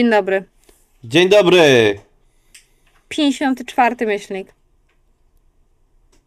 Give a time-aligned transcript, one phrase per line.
[0.00, 0.44] Dzień dobry.
[1.04, 1.98] Dzień dobry!
[3.08, 4.54] 54 myślnik.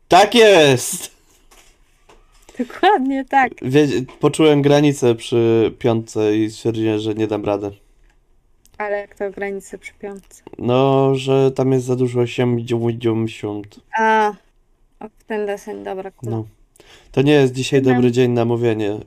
[0.07, 1.11] Tak jest!
[2.59, 3.51] Dokładnie tak.
[3.61, 3.87] Wie,
[4.19, 7.71] poczułem granicę przy piątce i stwierdziłem, że nie dam rady.
[8.77, 10.43] Ale jak to granice przy piątce?
[10.57, 13.79] No, że tam jest za dużo 80.
[13.99, 14.33] A,
[15.19, 16.31] w ten deseń, dobra, kula.
[16.31, 16.45] No.
[17.11, 18.99] To nie jest dzisiaj dobry dzień na mówienie e,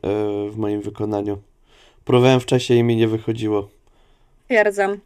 [0.51, 1.39] w moim wykonaniu.
[2.05, 3.76] Próbowałem wcześniej i mi nie wychodziło.
[4.47, 5.01] Twierdzam.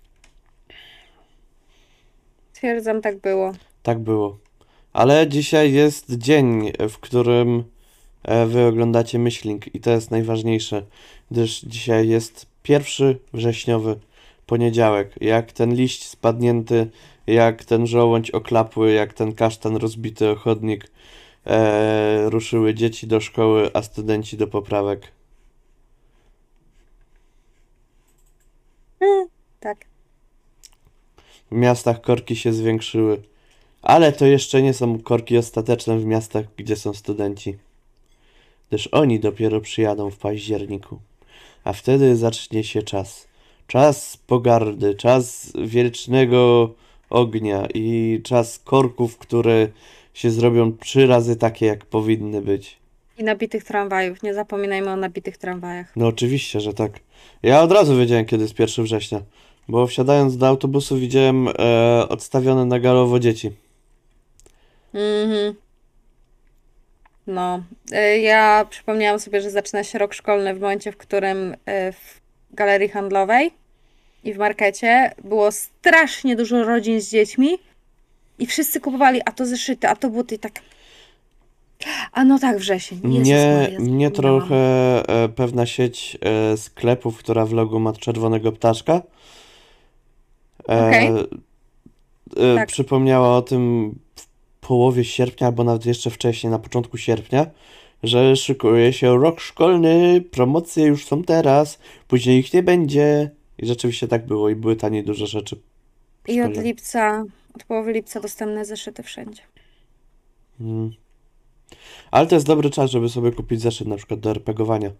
[2.53, 3.53] Twierdzam, tak było.
[3.83, 4.39] Tak było.
[4.93, 7.65] Ale dzisiaj jest dzień, w którym
[8.23, 10.83] e, wy oglądacie Myślink i to jest najważniejsze,
[11.30, 13.97] gdyż dzisiaj jest pierwszy wrześniowy
[14.47, 15.15] poniedziałek.
[15.21, 16.91] Jak ten liść spadnięty,
[17.27, 20.91] jak ten żołądź oklapły, jak ten kasztan rozbity o chodnik,
[21.47, 25.13] e, ruszyły dzieci do szkoły, a studenci do poprawek.
[29.61, 29.85] Tak.
[31.51, 33.23] W miastach korki się zwiększyły.
[33.83, 37.57] Ale to jeszcze nie są korki ostateczne w miastach, gdzie są studenci.
[38.69, 40.99] Gdyż oni dopiero przyjadą w październiku.
[41.65, 43.29] A wtedy zacznie się czas.
[43.66, 46.71] Czas pogardy, czas wiecznego
[47.11, 49.69] ognia i czas korków, które
[50.15, 52.77] się zrobią trzy razy takie, jak powinny być.
[53.19, 54.23] I nabitych tramwajów.
[54.23, 55.93] Nie zapominajmy o nabitych tramwajach.
[55.97, 57.01] No oczywiście, że tak.
[57.43, 59.23] Ja od razu wiedziałem, kiedy jest 1 września.
[59.71, 61.52] Bo wsiadając do autobusu widziałem e,
[62.09, 63.51] odstawione na galowo dzieci.
[64.94, 65.54] Mhm.
[67.26, 67.62] No,
[67.93, 71.56] y, ja przypomniałam sobie, że zaczyna się rok szkolny w momencie, w którym y,
[71.93, 72.21] w
[72.53, 73.50] galerii handlowej
[74.25, 77.59] i w markecie było strasznie dużo rodzin z dziećmi
[78.38, 80.53] i wszyscy kupowali a to zeszyty, a to buty i tak.
[82.12, 83.00] A no tak, wrzesień.
[83.04, 84.56] Jezus Mnie, Maria, mnie trochę
[85.09, 86.19] e, pewna sieć
[86.52, 89.02] e, sklepów, która w logu ma czerwonego ptaszka,
[90.69, 91.09] e, Okej.
[92.37, 92.69] e, Tak.
[92.69, 94.26] przypomniała o tym w
[94.60, 97.47] połowie sierpnia, albo nawet jeszcze wcześniej, na początku sierpnia,
[98.03, 101.78] że szykuje się rok szkolny, promocje już są teraz,
[102.09, 103.31] później ich nie będzie.
[103.59, 105.60] I rzeczywiście tak było i były tanie duże rzeczy.
[106.28, 109.43] I od lipca, od połowy lipca dostępne zeszyty wszędzie.
[110.60, 110.91] Mm.
[112.10, 114.91] Ale to jest dobry czas, żeby sobie kupić zeszyt na przykład do RPGowania.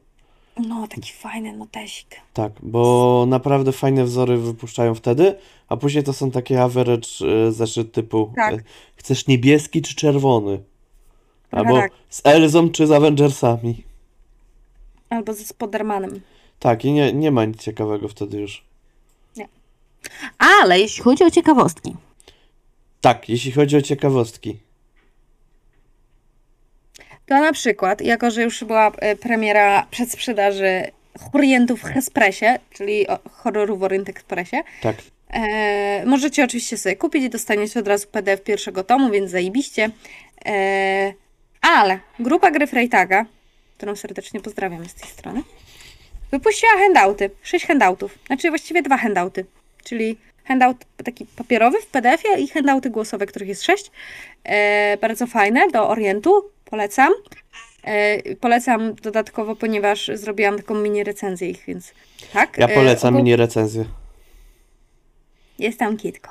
[0.56, 2.16] No, taki fajny notesik.
[2.34, 5.34] Tak, bo naprawdę fajne wzory wypuszczają wtedy,
[5.69, 7.09] a później to są takie average
[7.49, 8.55] e, zeszyt typu Tak.
[8.55, 8.62] e,
[8.97, 10.62] chcesz niebieski czy czerwony?
[11.50, 11.93] Trochę Albo tak.
[12.09, 13.84] z Elzą czy z Avengersami.
[15.11, 16.21] Albo ze Spodermanem.
[16.59, 18.65] Tak, i nie, nie ma nic ciekawego wtedy już.
[20.38, 21.97] Ale jeśli chodzi o ciekawostki,
[23.00, 24.56] Tak, jeśli chodzi o ciekawostki.
[27.30, 30.82] To na przykład, jako że już była e, premiera przedsprzedaży
[31.32, 34.96] Horientów w Hespressie, czyli horroru w Orient Expressie, Tak,
[35.30, 39.90] e, możecie oczywiście sobie kupić i dostaniecie od razu PDF pierwszego tomu, więc zajebiście.
[40.46, 41.12] E,
[41.60, 43.26] ale grupa gry Freytaga,
[43.76, 45.42] którą serdecznie pozdrawiam z tej strony,
[46.30, 49.44] wypuściła handouty, sześć handoutów, znaczy właściwie dwa handouty,
[49.84, 50.16] czyli
[50.50, 53.91] handout taki papierowy w PDF-ie i handouty głosowe, których jest sześć.
[54.44, 57.12] E, bardzo fajne, do Orientu, polecam.
[57.83, 61.93] E, polecam dodatkowo, ponieważ zrobiłam taką mini recenzję ich, więc
[62.33, 62.59] tak.
[62.59, 63.84] ja e, polecam ogól- mini recenzję.
[65.59, 66.31] Jest tam kitko.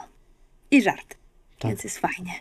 [0.72, 1.19] I żart.
[1.60, 1.70] Tak.
[1.72, 2.32] Więc jest fajnie.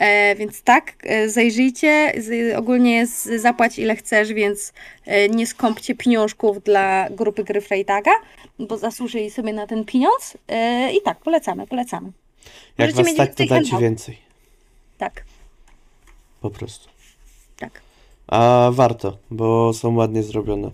[0.00, 2.12] E, więc tak, e, zajrzyjcie.
[2.18, 4.72] Z, ogólnie jest zapłać ile chcesz, więc
[5.04, 8.10] e, nie skąpcie pieniążków dla grupy gry Freytaga,
[8.58, 10.36] bo zasłużyli sobie na ten pieniądz.
[10.48, 12.12] E, I tak, polecamy, polecamy.
[12.78, 13.80] Jak Możecie was stać, to dajcie handout.
[13.80, 14.18] więcej.
[14.98, 15.24] Tak,
[16.40, 16.88] Po prostu.
[17.58, 17.80] tak.
[18.26, 20.70] A warto, bo są ładnie zrobione.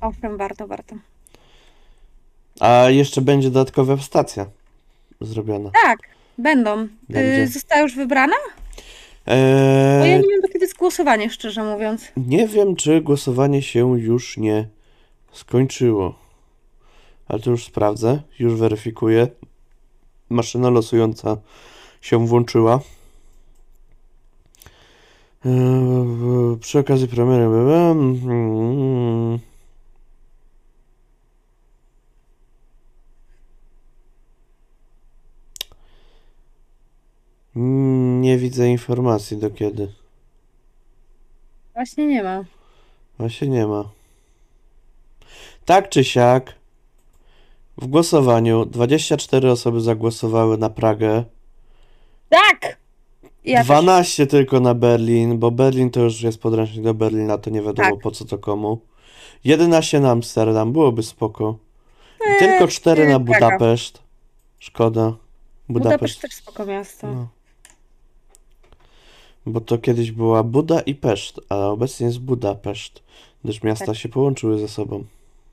[0.00, 0.96] Owszem, warto, warto.
[2.60, 4.46] A jeszcze będzie dodatkowa stacja
[5.20, 5.70] zrobiona.
[5.70, 5.98] Tak,
[6.38, 6.88] będą.
[7.08, 7.42] Będzie.
[7.42, 8.36] Y, została już wybrana?
[9.26, 9.36] Bo ja
[10.04, 12.12] Eee, nie wiem, do kiedy jest głosowanie, szczerze mówiąc.
[12.16, 14.68] Nie wiem, czy głosowanie się już nie
[15.32, 16.14] skończyło.
[17.28, 19.28] Ale to już sprawdzę, już weryfikuję.
[20.28, 21.36] Maszyna losująca
[22.00, 22.80] się włączyła.
[25.46, 27.44] Eee, Przy okazji premiery.
[27.44, 29.38] mm,
[37.54, 39.92] Nie widzę informacji do kiedy.
[41.74, 42.44] Właśnie nie ma.
[43.18, 43.84] Właśnie nie ma.
[45.64, 46.54] Tak czy siak,
[47.78, 51.24] w głosowaniu 24 osoby zagłosowały na Pragę,
[52.28, 52.76] Tak!
[53.44, 53.66] Ja też.
[53.66, 57.90] 12 tylko na Berlin, bo Berlin to już jest podręcznik do Berlina, to nie wiadomo
[57.90, 58.00] Tak.
[58.02, 58.80] po co to komu.
[59.44, 61.58] 11 na Amsterdam, byłoby spoko.
[62.38, 63.48] Tylko cztery na Praga.
[63.50, 64.02] Budapeszt.
[64.58, 65.00] Szkoda.
[65.02, 66.20] Budapeszt Budapeszt.
[66.20, 67.06] też spoko miasto.
[67.06, 67.28] No.
[69.46, 73.02] Bo to kiedyś była Buda i Peszt, a obecnie jest Budapeszt,
[73.44, 73.96] gdyż miasta Tak.
[73.96, 75.04] się połączyły ze sobą.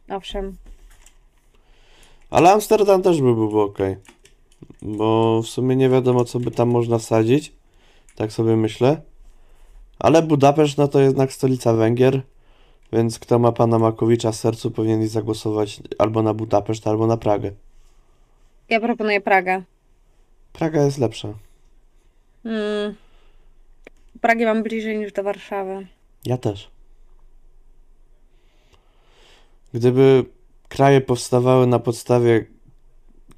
[0.09, 0.55] Owszem.
[2.29, 3.77] Ale Amsterdam też by był ok.
[4.81, 7.53] Bo w sumie nie wiadomo, co by tam można wsadzić.
[8.15, 9.01] Tak sobie myślę.
[9.99, 12.21] Ale Budapeszt, no to jednak stolica Węgier.
[12.93, 17.51] Więc kto ma pana Makowicza w sercu, powinien zagłosować albo na Budapeszt, albo na Pragę.
[18.69, 19.63] Ja proponuję Pragę.
[20.53, 21.33] Praga jest lepsza.
[22.45, 22.95] Mm.
[24.21, 25.87] Pragi mam bliżej niż do Warszawy.
[26.25, 26.71] Ja też.
[29.73, 30.25] Gdyby
[30.67, 32.45] kraje powstawały na podstawie,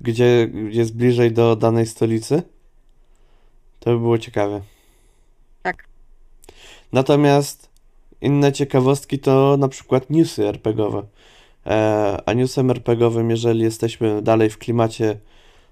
[0.02, 2.44] gdzie jest bliżej do danej stolicy,
[3.80, 4.62] to by było ciekawe.
[5.64, 5.88] Tak.
[6.92, 7.70] Natomiast
[8.22, 11.04] inne ciekawostki to na przykład newsy RPGowe.
[11.66, 15.20] E, a newsem RPGowym, jeżeli jesteśmy dalej w klimacie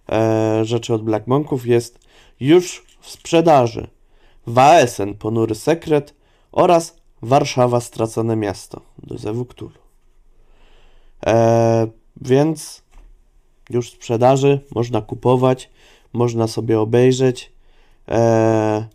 [0.09, 1.99] e, rzeczy od Black Monków, jest
[2.39, 3.87] już w sprzedaży
[4.49, 6.13] Waesen Ponury Sekret
[6.51, 9.79] oraz Warszawa Stracone Miasto do Zewu Cthulhu.
[11.25, 11.87] E,
[12.21, 12.81] więc
[13.69, 15.69] już w sprzedaży, można kupować,
[16.13, 17.53] można sobie obejrzeć.
[18.07, 18.87] E,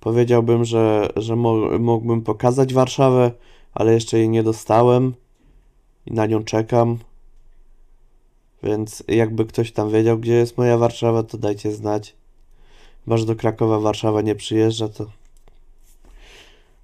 [0.00, 1.36] powiedziałbym, że, że
[1.78, 3.30] mógłbym pokazać Warszawę,
[3.74, 5.14] ale jeszcze jej nie dostałem
[6.06, 6.98] i na nią czekam.
[8.62, 12.21] Więc jakby ktoś tam wiedział, gdzie jest moja Warszawa, to dajcie znać.
[13.06, 15.06] Że do Krakowa Warszawa nie przyjeżdża, to.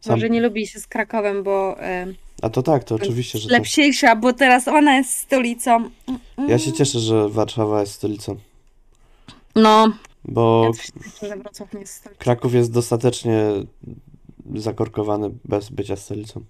[0.00, 0.14] Sam...
[0.16, 2.06] Może nie lubi się z Krakowem, bo e,
[2.42, 3.58] A to tak, to oczywiście, że tak.
[3.58, 5.90] lepsiejsza, bo teraz ona jest stolicą.
[6.48, 8.36] Ja się cieszę, że Warszawa jest stolicą,
[9.56, 9.92] No,
[10.24, 12.18] bo ja cieszę, jest stolicą.
[12.18, 13.42] Kraków jest dostatecznie
[14.54, 16.44] zakorkowany bez bycia stolicą.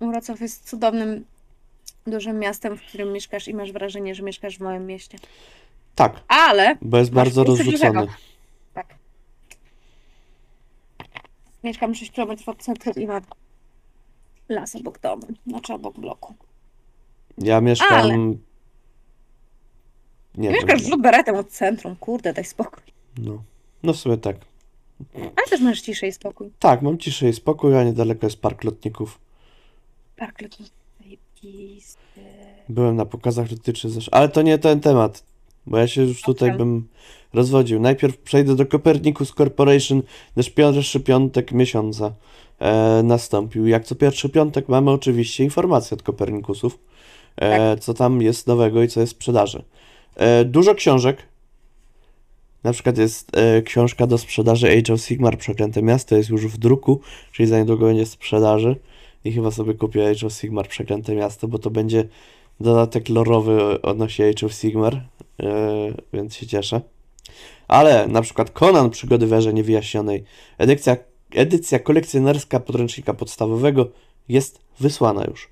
[0.00, 1.24] Wrocław jest cudownym,
[2.06, 5.18] dużym miastem, w którym mieszkasz i masz wrażenie, że mieszkasz w małym mieście.
[5.94, 8.06] Tak, Ale bo jest bardzo rozrzucony.
[8.74, 8.94] Tak.
[11.64, 13.22] Mieszkam 6 km od centrum i mam
[14.48, 16.34] las obok domu, znaczy obok bloku.
[17.38, 17.92] Ja mieszkam.
[17.92, 18.18] Ale-
[20.34, 22.82] Nie Mieszkasz rzut beretem od centrum, kurde, daj spokój.
[23.18, 23.42] No.
[23.82, 24.36] no w sumie tak.
[25.14, 26.50] Ale też masz ciszę i spokój.
[26.58, 29.20] Tak, mam ciszę i spokój, a niedaleko jest park lotników.
[30.16, 30.38] Park
[31.00, 32.20] zajebisty.
[32.68, 33.90] Byłem na pokazach lotniczych.
[34.10, 35.24] Ale to nie ten temat,
[35.66, 36.58] bo ja się już tutaj Owszem.
[36.58, 36.88] bym
[37.32, 37.80] rozwodził.
[37.80, 40.02] Najpierw przejdę do Copernicus Corporation,
[40.34, 42.12] gdyż pierwszy piątek miesiąca
[42.58, 43.66] e, nastąpił.
[43.66, 46.78] Jak co pierwszy piątek mamy oczywiście informacje od Copernicusów,
[47.36, 49.64] e, co tam jest nowego i co jest w sprzedaży.
[50.16, 51.22] E, dużo książek.
[52.64, 56.58] Na przykład jest e, książka do sprzedaży Age of Sigmar Przeklęte Miasto, jest już w
[56.58, 57.00] druku,
[57.32, 58.76] czyli za niedługo będzie w sprzedaży.
[59.24, 62.08] I chyba sobie kupię Age of Sigmar Przeklęte Miasto, bo to będzie
[62.60, 65.02] dodatek lorowy odnośnie Age of Sigmar,
[66.12, 66.80] więc się cieszę.
[67.68, 70.24] Ale na przykład Conan Przygody w Erze Niewyjaśnionej,
[70.58, 70.96] edycja,
[71.34, 73.88] edycja kolekcjonerska podręcznika podstawowego
[74.28, 75.50] jest wysłana już.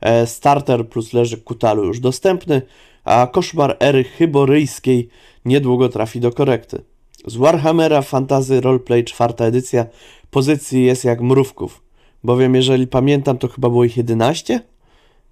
[0.00, 2.62] E, starter plus leży Kutalu już dostępny,
[3.04, 5.08] a koszmar ery chyboryjskiej
[5.44, 6.82] niedługo trafi do korekty.
[7.26, 9.86] Z Warhammera Fantasy Roleplay czwarta edycja
[10.30, 11.82] pozycji jest jak mrówków,
[12.24, 14.60] bowiem jeżeli pamiętam to chyba było ich 11?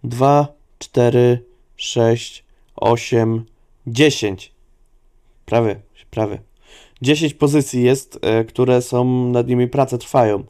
[0.04, 0.48] 2,
[0.78, 1.38] 4,
[1.76, 2.44] 6,
[2.76, 3.44] 8,
[3.86, 4.52] 10.
[5.44, 6.38] Prawie, prawie.
[7.02, 10.44] 10 pozycji jest, e, które są, nad nimi prace trwają,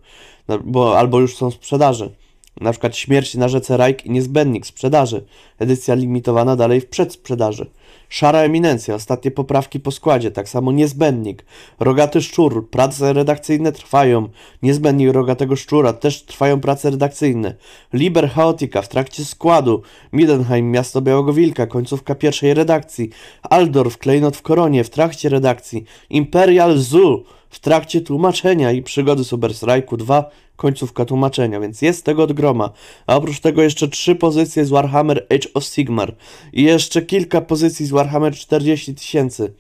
[0.65, 2.15] bo albo już są w sprzedaży.
[2.61, 5.25] Na przykład Śmierć na rzece Rajk i Niezbędnik sprzedaży.
[5.59, 7.71] Edycja limitowana dalej w przedsprzedaży.
[8.09, 11.45] Szara Eminencja, ostatnie poprawki po składzie, tak samo Niezbędnik.
[11.81, 14.29] Rogaty Szczur, prace redakcyjne trwają.
[14.63, 17.55] Niezbędnik Rogatego Szczura, też trwają prace redakcyjne.
[17.93, 19.83] Liber Chaotica w trakcie składu.
[20.13, 23.11] Midenheim, Miasto Białego Wilka, końcówka pierwszej redakcji.
[23.43, 25.85] Aldorf, Klejnot w Koronie, w trakcie redakcji.
[26.11, 32.23] Imperial Zoo, w trakcie tłumaczenia i przygody Super Strike'u 2, końcówka tłumaczenia, więc jest tego
[32.23, 32.71] od groma.
[33.07, 36.15] A oprócz tego jeszcze trzy pozycje z Warhammer Age of Sigmar
[36.53, 39.53] i jeszcze kilka pozycji z Warhammer 40 tysięcy.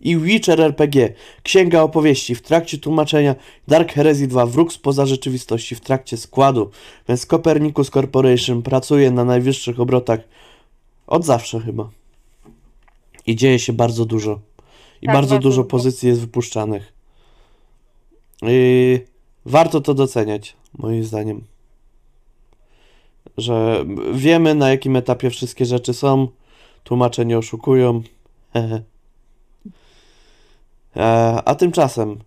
[0.00, 3.34] I Witcher RPG, Księga Opowieści w trakcie tłumaczenia,
[3.68, 6.70] Dark Heresy 2, Wróg spoza rzeczywistości w trakcie składu,
[7.08, 10.20] więc Copernicus Corporation pracuje na najwyższych obrotach
[11.06, 11.90] od zawsze chyba.
[13.26, 14.40] I dzieje się bardzo dużo.
[15.02, 15.68] I Tak, bardzo bardzo dużo dużo.
[15.70, 16.91] pozycji jest wypuszczanych.
[18.42, 19.00] I
[19.46, 21.44] warto to doceniać, moim zdaniem.
[23.36, 23.84] Że
[24.14, 26.28] wiemy na jakim etapie wszystkie rzeczy są.
[26.84, 28.02] Tłumacze nie oszukują.
[30.96, 32.18] E, A tymczasem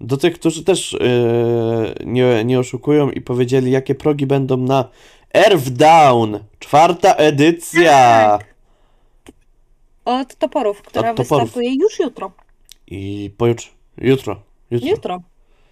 [0.00, 0.98] do tych, którzy też e,
[2.04, 4.88] nie, nie oszukują i powiedzieli, jakie progi będą na
[5.34, 7.92] Earthdown, czwarta edycja.
[8.38, 8.54] Tak.
[10.04, 11.44] Od toporów, która Od toporów.
[11.44, 12.32] wystartuje już jutro.
[12.86, 14.88] I pojutrze, jutro, jutro.
[14.88, 15.22] Jutro.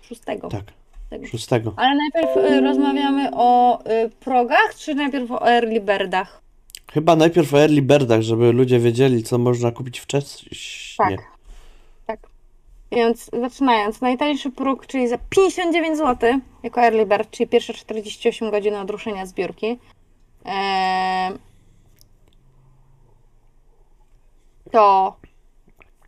[0.02, 0.48] Szóstego.
[0.48, 0.64] Tak,
[1.10, 1.26] Tego.
[1.26, 1.72] szóstego.
[1.76, 6.42] Ale najpierw y, rozmawiamy o y, progach, czy najpierw o early birdach?
[6.92, 10.50] Chyba najpierw o early birdach, żeby ludzie wiedzieli, co można kupić wcześniej.
[10.98, 11.20] Tak.
[12.06, 12.20] Tak.
[12.92, 18.74] Więc zaczynając, najtańszy próg, czyli za 59 zł jako early bird, czyli pierwsze 48 godzin
[18.74, 19.78] od ruszenia zbiórki.
[20.44, 21.32] Eee,
[24.70, 25.16] to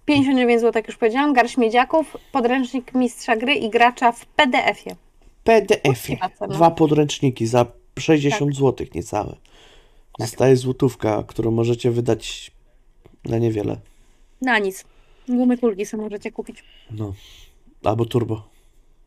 [0.09, 4.97] 59 zł, jak już powiedziałam, garść miedziaków, podręcznik mistrza gry i gracza w PDF-ie.
[5.45, 6.19] PDF-ie.
[6.49, 7.67] Dwa podręczniki za
[7.99, 9.37] 60 zł niecałe.
[10.19, 12.51] Zostaje złotówka, którą możecie wydać
[13.25, 13.77] na niewiele.
[14.41, 14.85] Na nic.
[15.29, 16.65] Gumy kulki sobie możecie kupić.
[16.91, 17.13] No.
[17.85, 18.49] Albo turbo.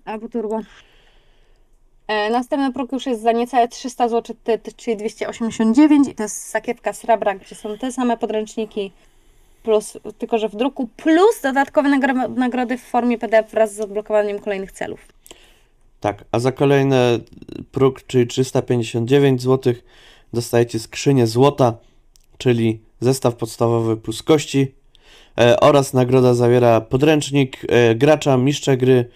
[0.05, 0.59] Albo turbo.
[2.07, 4.35] E, następny próg już jest za niecałe 300 zł,
[4.77, 8.91] czyli 289 i to jest sakiewka srebra, gdzie są te same podręczniki,
[9.63, 14.39] plus, tylko że w druku, plus dodatkowe nagro- nagrody w formie PDF wraz z odblokowaniem
[14.39, 14.99] kolejnych celów.
[15.99, 17.19] Tak, a za kolejny
[17.71, 19.73] próg, czyli 359 zł,
[20.33, 21.77] dostajecie skrzynię złota,
[22.37, 24.75] czyli zestaw podstawowy plus kości
[25.39, 29.09] e, oraz nagroda zawiera podręcznik e, gracza, mistrza gry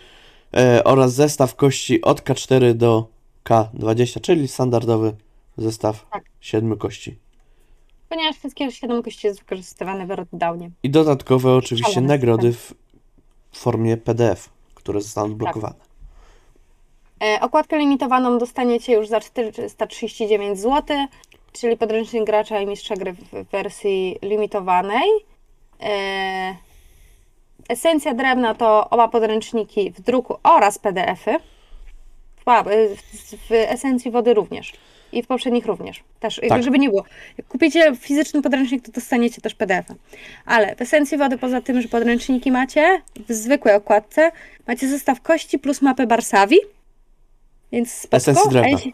[0.58, 3.08] e, oraz zestaw kości od K4 do
[3.46, 5.14] K20, czyli standardowy
[5.58, 6.24] zestaw Tak.
[6.40, 7.25] 7 kości.
[8.16, 10.70] Ponieważ wszystkie 7 kości jest wykorzystywane w Earthdownie.
[10.84, 12.74] I dodatkowe oczywiście nagrody w
[13.52, 15.76] formie PDF, które zostaną odblokowane.
[17.24, 20.98] E, okładkę limitowaną dostaniecie już za 439 zł,
[21.52, 25.10] czyli podręcznik gracza i mistrza gry w wersji limitowanej.
[25.82, 26.56] E,
[27.70, 31.40] esencja drewna to oba podręczniki w druku oraz PDF-y.
[33.50, 34.74] W esencji wody również.
[35.16, 36.04] I w poprzednich również.
[36.20, 36.64] Też, Tak.
[36.64, 37.04] żeby nie było.
[37.38, 39.94] Jak kupicie fizyczny podręcznik, to dostaniecie też PDF-a.
[40.46, 44.32] Ale w esencji wody, poza tym, że podręczniki macie, w zwykłej okładce,
[44.68, 46.58] macie zestaw kości plus mapę Barsawi.
[47.72, 48.18] Więc spoko.
[48.18, 48.68] Esencji drewna.
[48.68, 48.94] A jeśli,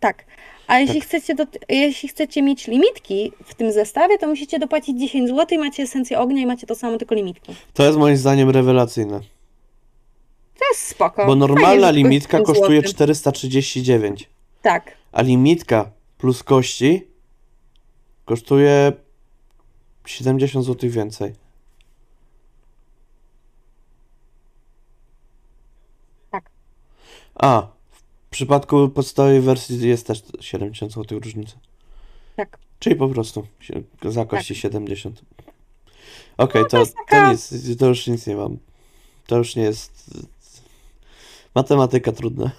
[0.00, 0.24] tak.
[0.66, 5.28] A jeśli, chcecie do, jeśli chcecie mieć limitki w tym zestawie, to musicie dopłacić 10
[5.30, 7.54] zł i macie esencję ognia i macie to samo, tylko limitki.
[7.74, 9.20] To jest moim zdaniem rewelacyjne,
[10.58, 11.26] To jest spoko.
[11.26, 12.94] bo normalna Fajnie, limitka kosztuje kosztuje złoty.
[12.94, 14.28] 439.
[14.62, 14.96] Tak.
[15.12, 17.06] A limitka plus kości
[18.24, 18.92] kosztuje
[20.06, 21.34] 70 zł więcej.
[26.30, 26.50] Tak.
[27.34, 31.56] A, w przypadku podstawowej wersji jest też 70 zł różnica.
[32.36, 32.58] Tak.
[32.78, 33.46] Czyli po prostu
[34.02, 35.22] za kości 70.
[36.36, 38.58] Okej, to, jest to taka- nic, to już nic nie mam.
[39.26, 40.10] To już nie jest...
[41.54, 42.50] Matematyka trudna.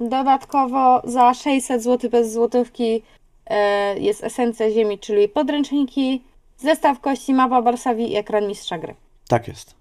[0.00, 3.02] Dodatkowo za 600 zł bez złotówki
[3.46, 6.22] e, jest esencja ziemi, czyli podręczniki,
[6.58, 8.94] zestaw kości, mapa Barsawi i ekran mistrza gry.
[9.28, 9.74] Tak jest.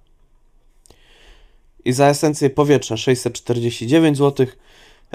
[1.86, 4.48] I za esencję powietrza 649 zł.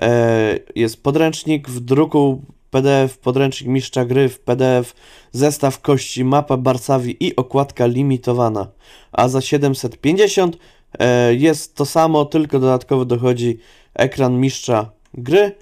[0.03, 4.95] E, jest podręcznik w druku PDF, podręcznik mistrza gry w PDF,
[5.33, 8.67] zestaw kości, mapa Barsawi i okładka limitowana.
[9.13, 10.57] A za 750
[10.99, 13.59] e, jest to samo, tylko dodatkowo dochodzi
[13.99, 15.55] ekran mistrza gry.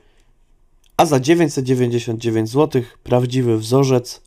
[0.96, 4.26] A za 999 zł prawdziwy wzorzec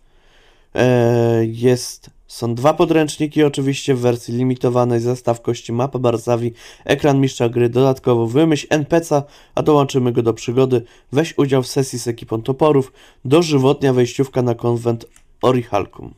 [0.75, 6.53] E, jest, są dwa podręczniki oczywiście w wersji limitowanej, zestaw kości mapa Barsawi,
[6.85, 9.23] ekran mistrza gry, dodatkowo wymyśl NPC,
[9.55, 12.93] a dołączymy go do przygody, weź udział w sesji z ekipą toporów,
[13.25, 15.05] dożywotnia wejściówka na konwent
[15.41, 16.13] Orihalkum.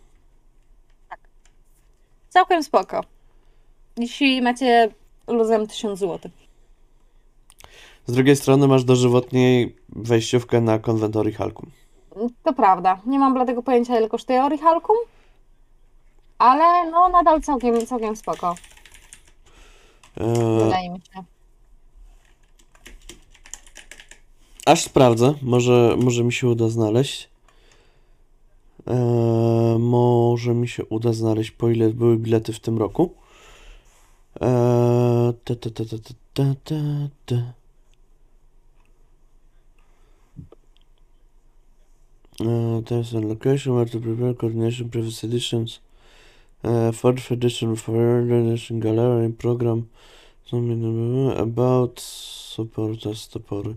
[2.30, 3.04] Całkiem spoko.
[3.98, 4.90] Jeśli macie
[5.28, 6.32] luzem 1000 zł.
[8.08, 11.72] Z drugiej strony masz dożywotniej wejściówkę na konwent Orihalkum.
[12.44, 13.00] To prawda.
[13.06, 14.96] Nie mam bladego pojęcia, ile kosztuje Orihalkum,
[16.38, 18.56] ale no nadal całkiem, całkiem spoko,
[20.18, 21.24] E, wydaje mi się.
[24.66, 27.30] aż sprawdzę, może, może mi się uda znaleźć.
[28.88, 28.96] E,
[29.80, 33.14] może mi się uda znaleźć, po ile były bilety w tym roku.
[34.42, 35.98] E, ta, ta, ta, ta,
[36.34, 36.76] ta, ta,
[37.26, 37.36] ta,
[42.42, 45.80] Uh, there's a location where to prepare coordination previous editions.
[46.64, 49.88] Uh, fourth edition for edition gallery program.
[51.38, 53.76] About supporters topory.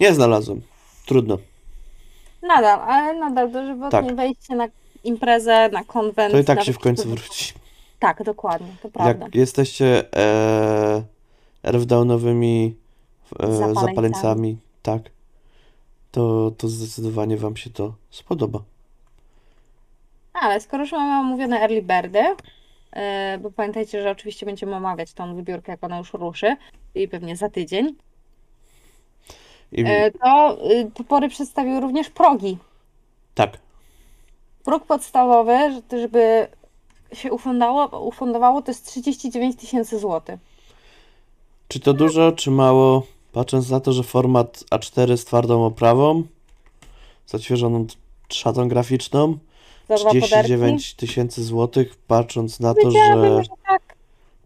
[0.00, 0.62] Nie znalazłem.
[1.06, 1.38] Trudno.
[2.42, 4.16] Nadal, ale nadal dożywotnie Tak.
[4.16, 4.68] wejście na
[5.04, 6.32] imprezę, na konwent.
[6.32, 7.54] To i tak się w końcu wróci.
[7.98, 9.24] Tak, dokładnie, to prawda.
[9.24, 11.02] Jak jesteście e,
[11.64, 12.74] Earthdownowymi
[13.40, 15.02] e, zapaleńcami, tak,
[16.18, 18.62] to, to zdecydowanie Wam się to spodoba.
[20.32, 25.34] Ale skoro już mamy omówione early birdy, yy, bo pamiętajcie, że oczywiście będziemy omawiać tą
[25.34, 26.56] wybiórkę, jak ona już ruszy,
[26.94, 27.94] i pewnie za tydzień,
[29.72, 32.58] I, yy, to yy, Topory przedstawiły również progi.
[33.34, 33.58] tak,
[34.64, 35.52] Próg podstawowy,
[35.92, 36.46] że- żeby
[37.12, 40.40] się ufundało, ufundowało, to jest 39 tysięcy złotych.
[41.68, 43.02] czy to dużo, czy mało?
[43.38, 46.22] Patrząc na to, że format A4 z twardą oprawą,
[47.26, 47.86] z odświeżoną
[48.28, 49.38] szatą graficzną,
[49.88, 50.20] poderki.
[50.20, 53.96] 39 tysięcy złotych, patrząc na to, że tak.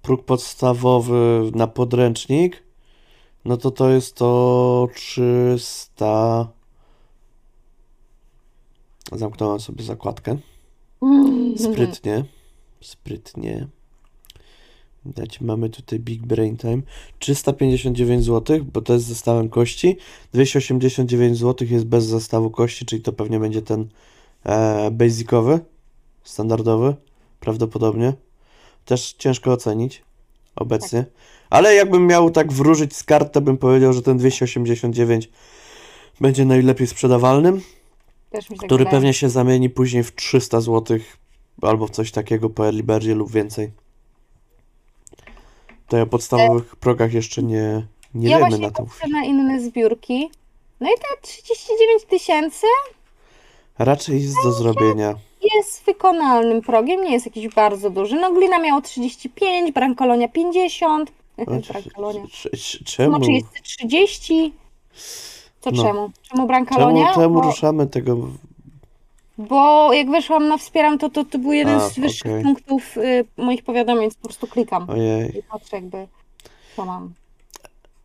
[0.03, 2.63] próg podstawowy na podręcznik,
[3.45, 6.49] no to to jest to 300.
[9.13, 10.37] Zamknąłem sobie zakładkę.
[11.03, 11.59] Mhm.
[11.59, 12.25] Sprytnie.
[12.81, 13.67] Sprytnie.
[15.07, 16.83] Widać, mamy tutaj Big Brain Time.
[17.19, 19.97] 359 zł, bo to jest z zestawem kości.
[20.33, 23.89] 289 zł jest bez zestawu kości, czyli to pewnie będzie ten
[24.45, 25.61] e, basicowy,
[26.25, 26.95] standardowy,
[27.41, 28.13] prawdopodobnie.
[28.85, 30.03] Też ciężko ocenić
[30.57, 31.05] obecnie.
[31.51, 35.31] Ale jakbym miał tak wróżyć z kart, to bym powiedział, że ten 289
[36.21, 37.61] będzie najlepiej sprzedawalnym
[38.33, 40.99] tak który pewnie się zamieni później w 300 zł
[41.63, 43.73] albo w coś takiego po early birdzie lub więcej.
[45.89, 48.83] To ja o podstawowych progach jeszcze nie, nie ja wiemy na to.
[48.83, 50.31] patrzę na inne zbiórki.
[50.81, 52.67] No i te 39 tysięcy
[53.79, 55.15] Raczej jest do zrobienia.
[55.55, 58.17] jest wykonalnym progiem, nie jest jakiś bardzo duży.
[58.17, 61.13] No Glina miało 35, Brankolonia 50.
[61.47, 62.25] Brankolonia.
[62.33, 63.17] Cze- cze- Czemu?
[63.17, 64.53] Znaczy jest 30.
[65.61, 65.83] Co No.
[65.83, 66.11] czemu?
[66.23, 67.05] Czemu Brankolonia?
[67.05, 68.17] Czemu, czemu Bo, ruszamy tego?
[69.39, 72.43] Bo jak weszłam na wspieram, to to, to był jeden A, z wyższych okej.
[72.43, 75.39] punktów y, moich powiadomień, więc po prostu klikam Ojej.
[75.39, 76.07] i patrzę jakby
[76.77, 77.13] co mam.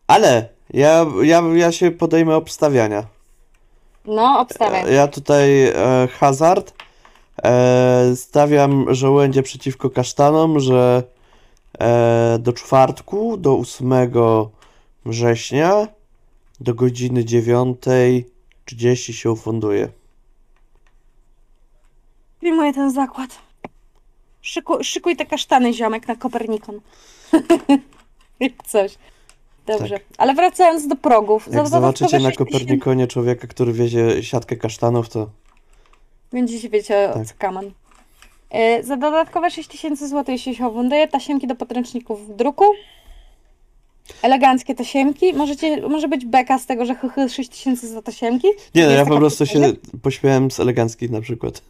[0.06, 3.04] Ale ja, ja, ja się podejmę obstawiania.
[4.04, 4.92] No, obstawiam.
[4.92, 6.74] Ja tutaj e, hazard.
[7.44, 11.02] E, stawiam żołędzie przeciwko kasztanom, że
[11.78, 13.92] e, do czwartku, do 8
[15.06, 15.88] września,
[16.60, 19.88] do godziny 9.30 się ufunduje.
[22.48, 23.38] Przyjmuję ten zakład.
[24.42, 26.80] Szykuj, szykuj te kasztany, ziomek, na Kopernikon.
[28.66, 28.94] Coś.
[29.66, 30.00] Dobrze.
[30.18, 31.44] Ale wracając do progów.
[31.44, 31.54] Tak.
[31.54, 35.28] Jak zobaczycie na 6 tysięcy- Kopernikonie człowieka, który wiezie siatkę kasztanów, to
[36.32, 37.26] Będziecie wiecie, Tak.
[37.26, 37.70] co kaman.
[38.50, 42.64] E, za dodatkowe 6000 zł, jeśli się owunduje, tasiemki do podręczników w druku.
[44.22, 45.32] Eleganckie tasiemki.
[45.34, 48.48] Możecie, może być beka z tego, że chychy 6000 za tasiemki.
[48.74, 49.60] Nie, no ja po prostu się
[50.02, 51.62] pośmiałem z eleganckich na przykład.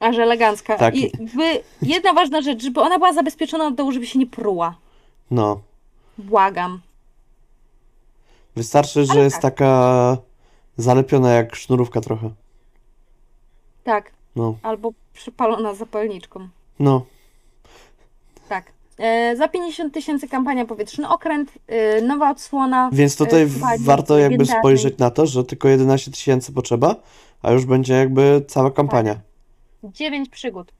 [0.00, 0.76] A, że elegancka.
[0.78, 0.96] Tak.
[0.96, 4.74] I jakby jedna ważna rzecz, żeby ona była zabezpieczona od dołu, żeby się nie pruła.
[5.30, 5.60] No.
[6.18, 6.80] Błagam.
[8.56, 9.42] Wystarczy, że Ale jest tak.
[9.54, 10.16] taka
[10.76, 12.30] zalepiona jak sznurówka trochę.
[13.84, 14.10] Tak.
[14.36, 14.54] No.
[14.62, 16.48] Albo przypalona zapalniczką.
[16.78, 17.04] No.
[18.48, 18.64] Tak.
[18.98, 22.90] E, za 50 tysięcy kampania powietrzny okręt, e, nowa odsłona.
[22.92, 26.96] Więc tutaj e, w- pani warto jakby spojrzeć na to, że tylko 11 tysięcy potrzeba,
[27.42, 29.16] a już będzie jakby cała kampania.
[29.92, 30.72] 9 przygód,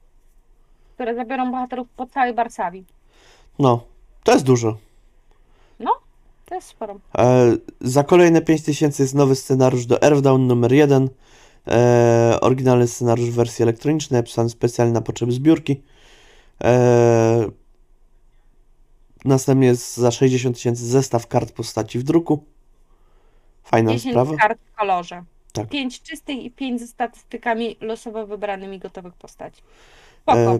[0.93, 2.85] które zabiorą bohaterów po całej Barsawi.
[3.59, 3.83] No,
[4.23, 4.77] to jest dużo.
[6.49, 6.99] To jest sporo.
[7.17, 11.09] E, za kolejne 5 tysięcy jest nowy scenariusz do Earthdown numer 1.
[11.67, 15.81] E, oryginalny scenariusz w wersji elektronicznej, napisany specjalnie na potrzeby zbiórki.
[16.63, 17.49] E,
[19.25, 22.43] następnie jest za 60 tysięcy zestaw kart postaci w druku.
[23.63, 24.37] Fajna 10 sprawa.
[24.37, 25.23] kart w kolorze.
[25.61, 25.69] Tak.
[25.69, 29.61] 5 czystych i 5 ze statystykami losowo wybranymi gotowych postaci.
[30.21, 30.39] Spoko.
[30.39, 30.59] E,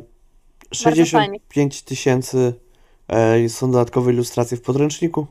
[0.73, 2.53] 65 tysięcy
[3.07, 5.27] e, są dodatkowe ilustracje w podręczniku.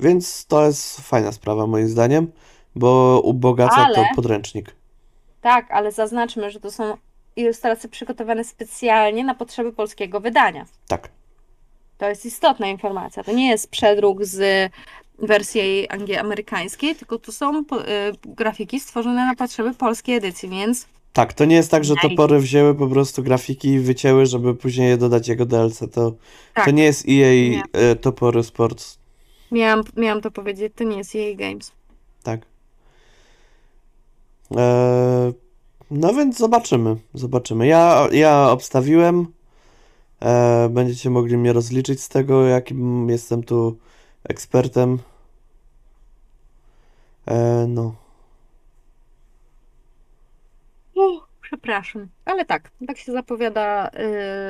[0.00, 2.32] Więc to jest fajna sprawa moim zdaniem,
[2.74, 4.74] bo ubogaca to Ale- podręcznik.
[5.40, 6.96] Tak, ale zaznaczmy, że to są
[7.36, 10.66] ilustracje przygotowane specjalnie na potrzeby polskiego wydania.
[10.88, 11.08] Tak.
[11.98, 13.24] To jest istotna informacja.
[13.24, 14.70] To nie jest przedruk z
[15.18, 17.64] wersji angiel- amerykańskiej, tylko to są y,
[18.26, 22.74] grafiki stworzone na potrzeby polskiej edycji, więc Tak, to nie jest tak, że topory wzięły
[22.74, 25.78] po prostu grafiki i wycięły, żeby później je dodać jego DLC.
[25.92, 26.12] To,
[26.54, 26.64] Tak.
[26.64, 27.62] to nie jest EA Nie.
[27.72, 28.98] e, Topory Sports.
[29.52, 31.72] miałam, miałam to powiedzieć, to nie jest jej games.
[32.22, 32.40] Tak.
[34.56, 35.32] E,
[35.90, 36.96] no więc zobaczymy.
[37.14, 37.66] Zobaczymy.
[37.66, 39.26] Ja, ja obstawiłem.
[40.22, 43.78] E, będziecie mogli mnie rozliczyć z tego, jakim jestem tu
[44.28, 44.98] ekspertem.
[47.26, 47.94] E, no.
[50.94, 52.08] Uch, przepraszam.
[52.24, 53.90] Ale tak, tak się zapowiada,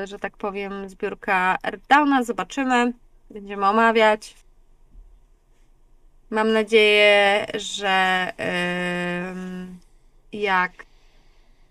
[0.03, 2.25] y, że tak powiem, zbiórka Earthdowna.
[2.25, 2.93] Zobaczymy.
[3.31, 4.35] Będziemy omawiać.
[6.31, 8.29] Mam nadzieję, że
[9.31, 9.79] ym,
[10.33, 10.73] jak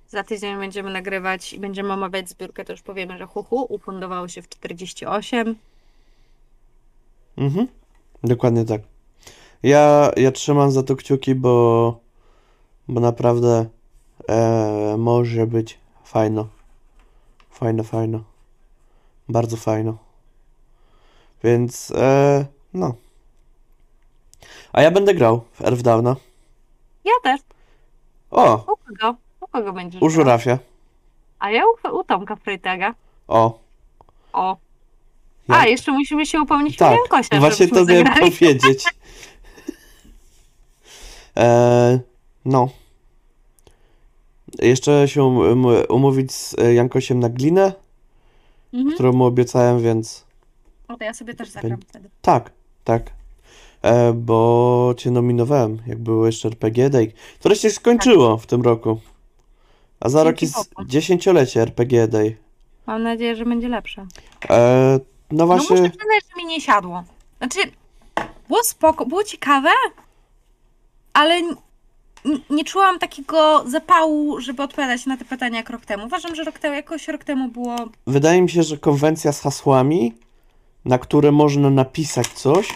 [0.07, 4.41] za tydzień będziemy nagrywać i będziemy omawiać zbiórkę, to już powiemy, że huhu ufundowało się
[4.41, 5.55] w 48.
[7.37, 7.67] Mhm.
[8.23, 8.81] Dokładnie tak.
[9.63, 11.99] Ja, ja trzymam za to kciuki, bo,
[12.87, 13.65] bo naprawdę
[14.29, 16.47] e, może być fajno.
[17.49, 18.23] Fajno, fajno.
[19.29, 19.97] Bardzo fajno.
[21.43, 22.93] Więc e, no.
[24.73, 26.15] A ja będę grał w Earthdowna.
[27.05, 27.41] Ja też.
[28.31, 29.15] O, U kogo?
[29.41, 30.09] U kogo będziesz u grał?
[30.09, 30.59] żurafia.
[31.39, 32.93] A ja u, u Tomka Freitaga.
[33.27, 33.59] O.
[34.33, 34.57] O.
[35.49, 38.83] Ja- A, jeszcze musimy się upomnieć o Tak, Jankosia, właśnie żebyśmy to miałem powiedzieć.
[41.37, 41.99] E,
[42.45, 42.69] no.
[44.61, 47.73] Jeszcze się um, umówić z e, Jankosiem na glinę,
[48.73, 48.93] Mhm.
[48.95, 50.25] którą mu obiecałem, więc
[50.87, 52.09] O, to ja sobie też zagram wtedy.
[52.21, 52.51] tak,
[52.83, 53.11] tak.
[53.81, 58.99] E, bo cię nominowałem, jak było jeszcze RPG Day, które się skończyło w tym roku.
[59.99, 60.89] A za rok Dzięki jest Bogu.
[60.89, 62.37] dziesięciolecie RPG Day.
[62.87, 64.05] Mam nadzieję, że będzie lepsze.
[64.49, 64.99] E,
[65.31, 67.03] no No właśnie, muszę przyznać, że mi nie siadło.
[67.37, 67.59] Znaczy,
[68.47, 69.69] było spoko, było ciekawe,
[71.13, 71.41] ale
[72.49, 76.05] nie czułam takiego zapału, żeby odpowiadać na te pytania jak rok temu.
[76.05, 77.75] Uważam, że rok temu, jakoś rok temu było...
[78.07, 80.13] wydaje mi się, że konwencja z hasłami,
[80.85, 82.73] na które można napisać coś,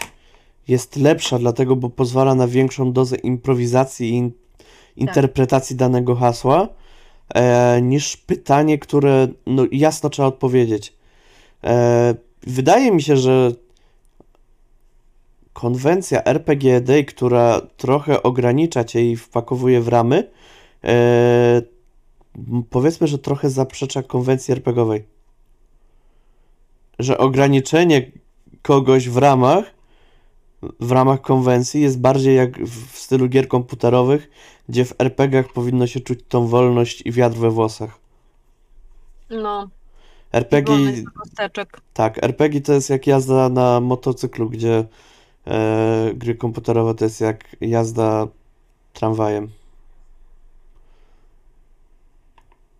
[0.68, 4.30] jest lepsza, dlatego, bo pozwala na większą dozę improwizacji i in,
[4.96, 6.68] interpretacji danego hasła,
[7.34, 10.96] e, niż pytanie, które no, jasno trzeba odpowiedzieć.
[11.64, 12.14] E,
[12.46, 13.52] wydaje mi się, że
[15.52, 20.30] konwencja RPG Day, która trochę ogranicza cię i wpakowuje w ramy,
[20.84, 21.62] e,
[22.70, 25.04] powiedzmy, że trochę zaprzecza konwencji RPGowej.
[26.98, 28.12] Że ograniczenie
[28.62, 29.82] kogoś w ramach
[30.80, 34.30] w ramach konwencji jest bardziej jak w stylu gier komputerowych,
[34.68, 37.98] gdzie w RPGach powinno się czuć tą wolność i wiatr we włosach.
[39.30, 39.68] No,
[40.32, 40.74] RPG,
[41.92, 44.84] tak, RPG to jest jak jazda na motocyklu, gdzie
[45.46, 48.26] e, gry komputerowe to jest jak jazda
[48.92, 49.50] tramwajem.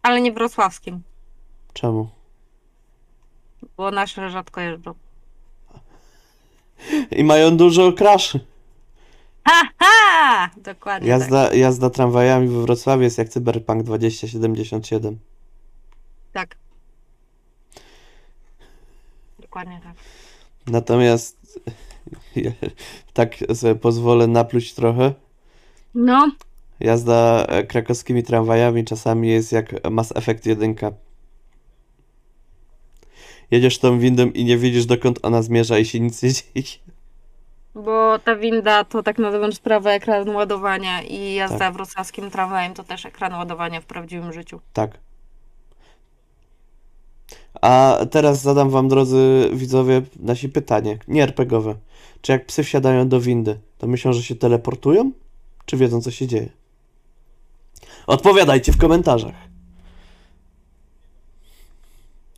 [0.02, 1.02] Ale nie wrocławskim,
[1.72, 2.08] Czemu?
[3.76, 4.94] bo nasze rzadko jeżdżą.
[7.18, 8.40] I mają dużo kraszy.
[9.44, 10.50] Ha, ha!
[10.56, 11.20] Dokładnie tak.
[11.20, 15.18] Jazda, jazda tramwajami we Wrocławiu jest jak Cyberpunk 2077.
[16.32, 16.61] Tak.
[19.52, 19.94] Dokładnie tak.
[20.66, 21.60] Natomiast
[23.12, 25.12] tak sobie pozwolę napluć trochę.
[25.94, 26.30] No,
[26.80, 30.74] Jazda krakowskimi tramwajami czasami jest jak Mass Effect 1.
[33.50, 36.66] Jedziesz tą windą i nie widzisz dokąd ona zmierza i się nic nie dzieje.
[37.74, 41.74] bo ta winda to tak na dobrą sprawę ekran ładowania i jazda Tak.
[41.74, 44.60] wrocławskim tramwajem to też ekran ładowania w prawdziwym życiu.
[44.72, 44.98] Tak.
[47.60, 51.74] A teraz zadam wam, drodzy widzowie, nasi pytanie, nie RPGowe.
[52.20, 55.12] Czy jak psy wsiadają do windy, to myślą, że się teleportują?
[55.66, 56.48] Czy wiedzą, co się dzieje?
[58.06, 59.34] Odpowiadajcie w komentarzach.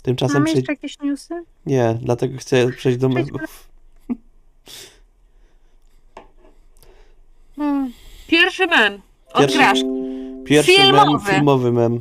[0.02, 1.44] Tymczasem Mamy jeszcze jakieś newsy?
[1.66, 3.38] Nie, dlatego chcę przejść do Przejdźmy.
[7.56, 7.92] Hmm.
[8.26, 9.00] Pierwszy mem.
[9.32, 9.86] Od Pierwszy- Graszki.
[10.44, 11.30] Pierwszy mem, Filmowy.
[11.32, 12.00] filmowy mem.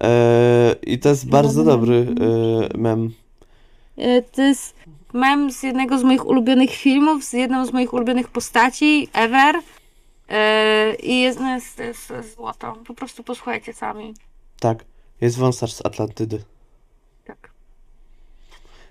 [0.00, 2.18] Eee, I to jest bardzo dobry mem.
[2.74, 3.10] e, mem.
[3.98, 4.74] Y, To jest
[5.12, 9.56] mem z jednego z moich ulubionych filmów, z jedną z moich ulubionych postaci ever.
[9.56, 12.76] Y, I jest, no jest, jest, jest złoto.
[12.86, 14.14] Po prostu posłuchajcie sami.
[14.60, 14.84] Tak,
[15.20, 16.42] jest wąsacz z Atlantydy.
[17.24, 17.50] Tak.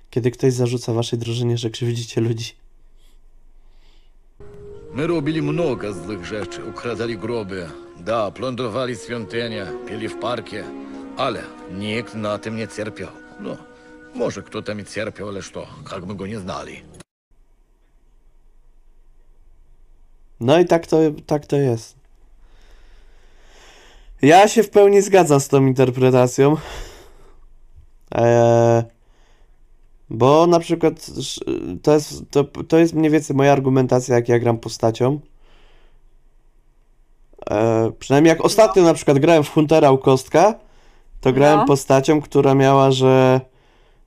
[0.10, 2.54] Kiedy ktoś zarzuca waszej drużynie, że krzywdzicie ludzi.
[4.98, 6.66] My robili mnogo złych rzeczy.
[6.66, 10.64] Ukradali groby, da, plądrowali świątynie, pili w parkie.
[11.18, 13.10] Ale nikt na tym nie cierpiał.
[13.40, 13.58] No,
[14.16, 16.82] może kto tam i cierpiał, ale to, jak my go nie znali.
[20.40, 21.96] No i tak to, tak to jest.
[24.22, 26.58] Ja się w pełni zgadzam z tą interpretacją.
[28.12, 28.97] Eee
[30.10, 31.12] bo na przykład
[31.84, 35.20] to jest, to, to jest mniej więcej moja argumentacja, jak ja gram postacią.
[37.50, 40.56] Eee, przynajmniej jak ostatnio na przykład grałem w Huntera u Kostka,
[41.22, 41.66] to grałem No.
[41.66, 43.42] postacią, która miała, że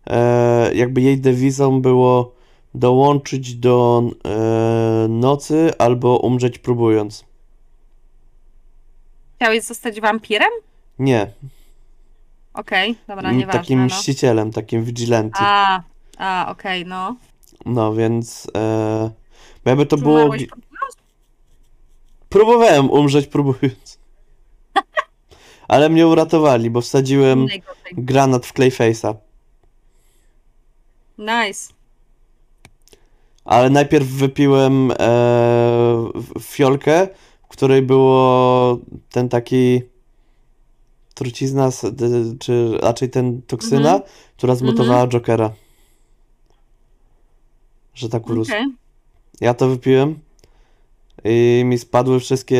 [0.06, 2.32] e, jakby jej dewizą było
[2.74, 7.24] dołączyć do e, nocy albo umrzeć próbując.
[9.36, 10.50] Chciałeś zostać wampirem?
[10.98, 11.32] Nie,
[12.54, 13.60] Okej, dobra, m, nieważne.
[13.60, 13.86] takim no.
[13.86, 15.38] mścicielem, takim vigilante.
[15.42, 15.82] A,
[16.18, 17.16] a okej, no.
[17.66, 19.10] No więc e,
[19.64, 20.14] jakby to Czy było...
[20.14, 20.46] umarłeś?
[22.28, 23.98] Próbowałem umrzeć próbując.
[25.68, 27.46] Ale mnie uratowali, bo wsadziłem
[27.92, 29.14] granat w Clayface'a.
[31.18, 31.72] Nice.
[33.44, 34.96] Ale najpierw wypiłem e,
[36.40, 37.08] fiolkę,
[37.44, 38.78] w której było
[39.10, 39.82] ten taki
[41.24, 41.70] trucizna,
[42.40, 44.02] czy raczej ten toksyna, Mhm.
[44.36, 45.50] która zmutowała Jokera.
[47.94, 48.50] Że tak urósł.
[48.52, 48.66] Okej.
[49.40, 50.18] Ja to wypiłem
[51.24, 52.58] i mi spadły wszystkie.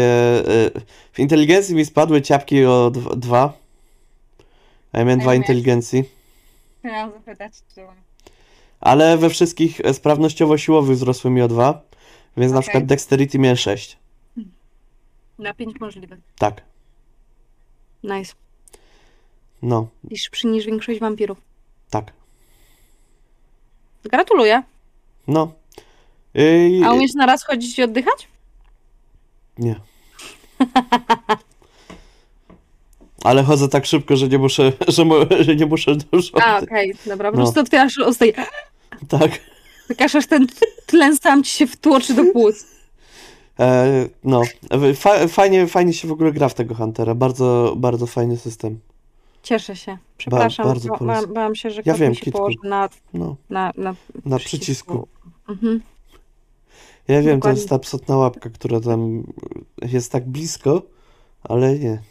[0.66, 0.70] y,
[1.12, 3.52] W inteligencji mi spadły ciapki o dw- dwa.
[4.92, 6.04] A ja miałem dwa inteligencji.
[6.78, 7.80] Chciałam zapytać, czy...
[8.80, 11.82] Ale we wszystkich e, sprawnościowo-siłowych wzrosły mi o dwa.
[12.36, 12.62] Więc na Okej.
[12.68, 13.98] przykład Dexterity miałem 6.
[15.38, 16.16] Na pięć możliwe.
[16.38, 16.62] Tak.
[18.02, 18.34] Nice.
[19.62, 21.38] No, Szybszy niż większość wampirów.
[21.90, 22.12] tak.
[24.04, 24.62] Gratuluję.
[25.28, 25.52] No.
[26.34, 26.82] I...
[26.84, 28.28] A umiesz na raz chodzić i oddychać?
[29.58, 29.80] Nie.
[33.24, 36.30] Ale chodzę tak szybko, że nie muszę, że, mo- że nie muszę dużo.
[36.42, 37.30] A, okej, dobra.
[37.30, 37.42] Po No.
[37.42, 38.32] prostu otwierasz usta i
[39.08, 39.30] Tak.
[39.98, 40.46] tak aż ten
[40.86, 42.66] tlen sam ci się wtłoczy do płuc.
[43.60, 44.42] E, no.
[44.96, 47.14] Fa fajnie, fajnie się w ogóle gra w tego Huntera.
[47.14, 48.80] Bardzo, bardzo fajny system.
[49.42, 49.98] Cieszę się.
[50.18, 51.26] Przepraszam, bardzo ba- polecam.
[51.26, 52.38] ba- bałam się, że Ja wiem, się Kitku.
[52.38, 53.36] położy na, No.
[53.50, 55.08] na, na, Na przycisku.
[55.48, 55.80] Mhm.
[57.08, 57.58] Ja wiem, to Dokładnie.
[57.60, 59.22] jest ta psotna łapka, która tam
[59.82, 60.82] jest tak blisko,
[61.42, 62.02] ale nie.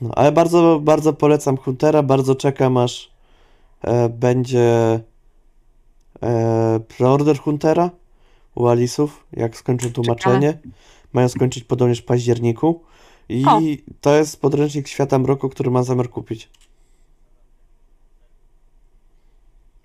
[0.00, 3.10] No, ale bardzo, bardzo polecam Huntera, bardzo czekam aż
[3.82, 5.00] e, będzie
[6.22, 7.90] e, preorder Huntera
[8.54, 10.58] u Alisów, jak skończą tłumaczenie.
[11.12, 12.80] Mają skończyć podobnież w październiku.
[13.28, 13.60] I O.
[14.00, 16.48] to jest podręcznik Świata Mroku, który mam zamiar kupić.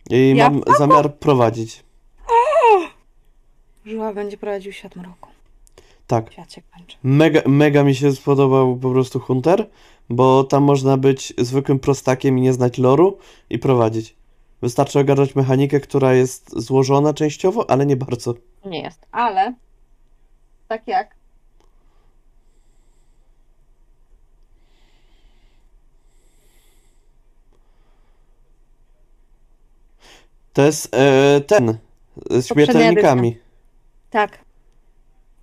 [0.09, 1.83] I Ja- mam zamiar prowadzić.
[3.85, 5.29] Żyła będzie prowadził świat mroku.
[6.07, 6.31] Tak.
[6.33, 6.97] Świat się kończy.
[7.03, 9.69] Mega, mega mi się spodobał po prostu Hunter,
[10.09, 13.17] bo tam można być zwykłym prostakiem i nie znać loru
[13.49, 14.15] i prowadzić.
[14.61, 18.33] Wystarczy ogarnąć mechanikę, która jest złożona częściowo, ale nie bardzo.
[18.65, 19.53] Nie jest, ale
[20.67, 21.15] tak jak
[30.53, 31.77] To jest e, ten,
[32.29, 33.37] z śmiertelnikami.
[34.09, 34.39] Tak.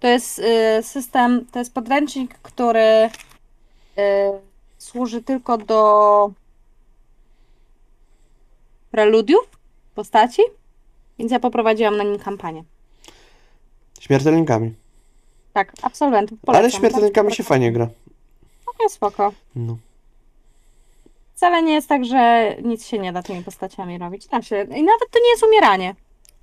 [0.00, 3.10] To jest y, system, to jest podręcznik, który y,
[4.78, 6.30] służy tylko do
[8.90, 9.48] preludiów
[9.94, 10.42] postaci,
[11.18, 12.64] więc ja poprowadziłam na nim kampanię.
[14.00, 14.74] Śmiertelnikami.
[15.52, 16.80] Tak, absolwentów Ale polecam.
[16.80, 17.88] śmiertelnikami się fajnie gra.
[18.66, 19.32] Okej, spoko.
[19.56, 19.76] No.
[21.38, 24.26] Wcale nie jest tak, że nic się nie da tymi postaciami robić.
[24.26, 24.56] Da się.
[24.62, 25.94] I nawet to nie jest umieranie.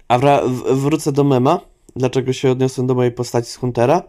[0.08, 1.60] A wra- w- wrócę do mema,
[1.96, 4.02] dlaczego się odniosłem do mojej postaci z Huntera,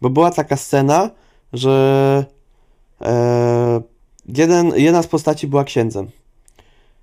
[0.00, 1.10] bo była taka scena,
[1.52, 2.24] że
[3.02, 3.80] e,
[4.28, 6.10] jeden, jedna z postaci była księdzem.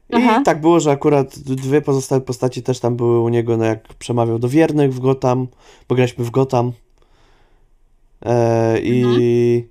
[0.10, 0.41] I Aha.
[0.45, 4.39] tak było, że akurat dwie pozostałe postaci też tam były u niego, no jak przemawiał
[4.39, 5.47] do wiernych w Gotham,
[5.89, 6.71] bo graliśmy w Gotham.
[8.26, 9.67] E, I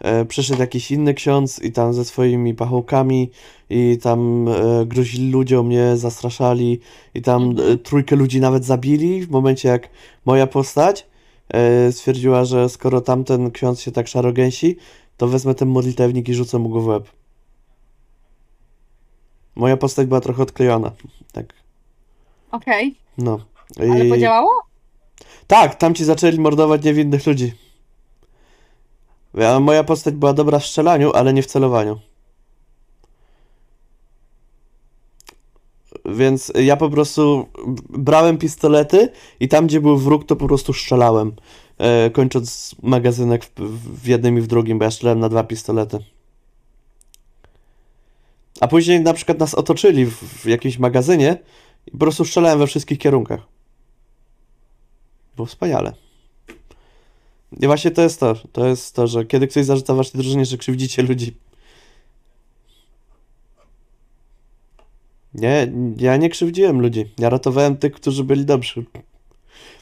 [0.00, 3.30] e, przyszedł jakiś inny ksiądz i tam ze swoimi pachołkami
[3.70, 6.80] i tam e, grozili ludziom, mnie zastraszali
[7.14, 7.72] i tam Mhm.
[7.72, 9.88] e, trójkę ludzi nawet zabili w momencie jak
[10.24, 11.06] moja postać
[11.48, 14.76] e, stwierdziła, że skoro tamten ksiądz się tak szarogęsi,
[15.16, 17.08] to wezmę ten modlitewnik i rzucę mu go w łeb.
[19.54, 20.92] Moja postać była trochę odklejona.
[21.32, 21.54] Tak,
[22.50, 23.38] Okej, no.
[23.80, 24.50] ale I- podziałało?
[25.46, 27.52] tak, tam ci zaczęli mordować niewinnych ludzi.
[29.34, 32.00] A moja postać była dobra w strzelaniu, ale nie w celowaniu.
[36.04, 37.46] Więc ja po prostu
[37.88, 39.08] brałem pistolety
[39.40, 41.32] i tam, gdzie był wróg, to po prostu strzelałem.
[41.78, 43.50] E, kończąc magazynek w,
[44.02, 45.98] w jednym i w drugim, bo ja strzelałem na dwa pistolety.
[48.60, 51.38] A później na przykład nas otoczyli w, w jakimś magazynie
[51.86, 53.40] i po prostu strzelałem we wszystkich kierunkach.
[55.36, 56.09] Było wspaniale.
[57.52, 58.34] I właśnie to jest to.
[58.52, 61.36] To jest to, że kiedy ktoś zarzuca waszej drużynie, że krzywdzicie ludzi.
[65.34, 67.12] Nie, ja nie krzywdziłem ludzi.
[67.18, 68.84] Ja ratowałem tych, którzy byli dobrzy.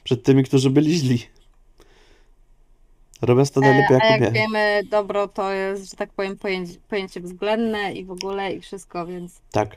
[0.04, 1.26] Przed tymi, którzy byli źli.
[3.22, 6.74] Robiąc to najlepiej, E, A jak jak wiemy, dobro to jest, że tak powiem, pojęcie,
[6.88, 9.40] pojęcie względne i w ogóle i wszystko, więc.
[9.52, 9.76] Tak.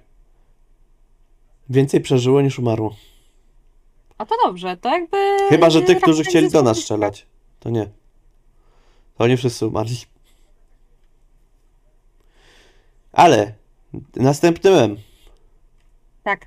[1.69, 2.95] Więcej przeżyło niż umarło.
[4.17, 5.17] A to dobrze, to jakby.
[5.49, 7.25] Chyba, że tych, którzy chcieli do nas strzelać.
[7.61, 7.85] To nie.
[9.17, 9.95] To oni wszyscy umarli.
[13.11, 13.53] Ale
[14.15, 14.97] następny mem.
[16.23, 16.45] Tak.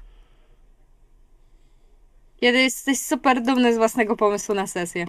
[2.40, 5.06] Kiedy jesteś super dumny z własnego pomysłu na sesję.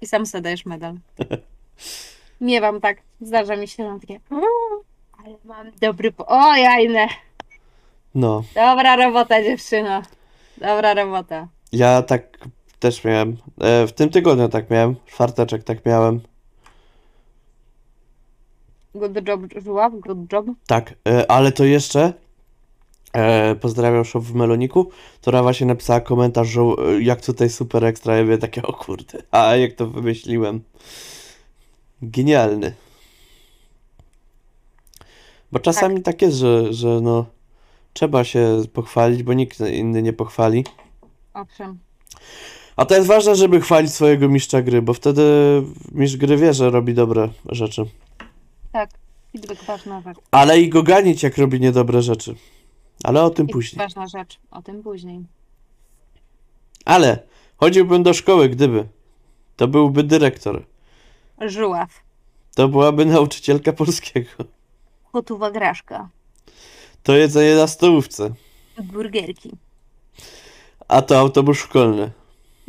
[0.00, 0.94] I sam sobie dajesz medal.
[2.40, 3.02] Miewam tak.
[3.20, 4.20] Zdarza mi się mam takie.
[4.30, 4.84] "Uuu,
[5.24, 6.12] Ale mam dobry.
[6.12, 6.26] Po...
[6.26, 7.08] O, jajne.
[8.14, 10.02] No, Dobra robota, dziewczyno.
[10.56, 11.48] Dobra robota.
[11.72, 12.38] ja tak
[12.80, 13.36] też miałem.
[13.60, 14.96] E, w tym tygodniu tak miałem.
[15.06, 16.20] Czwarteczek tak miałem.
[18.94, 20.46] Good job, Żuław, good job.
[20.66, 22.12] Tak, e, ale to jeszcze
[23.12, 24.90] e, pozdrawiam shop w Meloniku,
[25.20, 29.22] która właśnie napisała komentarz, że e, jak tutaj super ekstra, ja mówię takie, o kurde,
[29.30, 30.60] a jak to wymyśliłem.
[32.02, 32.74] Genialny.
[35.52, 37.26] Bo czasami tak, jest, że, że no
[37.92, 40.64] trzeba się pochwalić, bo nikt inny nie pochwali.
[41.34, 41.78] Owszem.
[42.80, 45.22] A to jest ważne, żeby chwalić swojego mistrza gry, bo wtedy
[45.92, 47.84] mistrz gry wie, że robi dobre rzeczy.
[48.72, 48.90] Tak.
[49.32, 50.18] Feedback ważna rzecz.
[50.30, 52.34] Ale i go ganić, jak robi niedobre rzeczy.
[53.04, 53.78] Ale o tym Feedback później.
[53.78, 54.38] ważna rzecz.
[54.50, 55.24] O tym później.
[56.84, 57.22] Ale
[57.56, 58.88] chodziłbym do szkoły, gdyby.
[59.56, 60.64] To byłby dyrektor.
[61.40, 61.90] Żuław.
[62.54, 64.30] To byłaby nauczycielka polskiego.
[65.12, 66.08] Gotowa graszka.
[67.02, 68.34] To jedzenie na stołówce.
[68.82, 69.50] Burgerki.
[70.88, 72.10] A to autobus szkolny.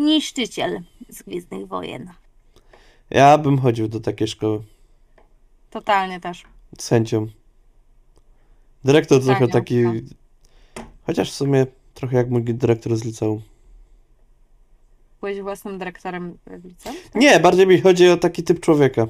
[0.05, 2.09] Niszczyciel z Gwiezdnych Wojen.
[3.09, 4.63] Ja bym chodził do takiej szkoły.
[5.69, 6.43] Totalnie też.
[6.79, 7.27] Z chęcią.
[8.83, 9.75] Dyrektor trochę Fajnie, taki.
[9.75, 9.91] no.
[11.05, 13.41] Chociaż w sumie trochę jak mój dyrektor z liceum.
[15.21, 16.95] Byłeś własnym dyrektorem w liceum?
[17.15, 19.07] Nie, bardziej mi chodzi o taki typ człowieka.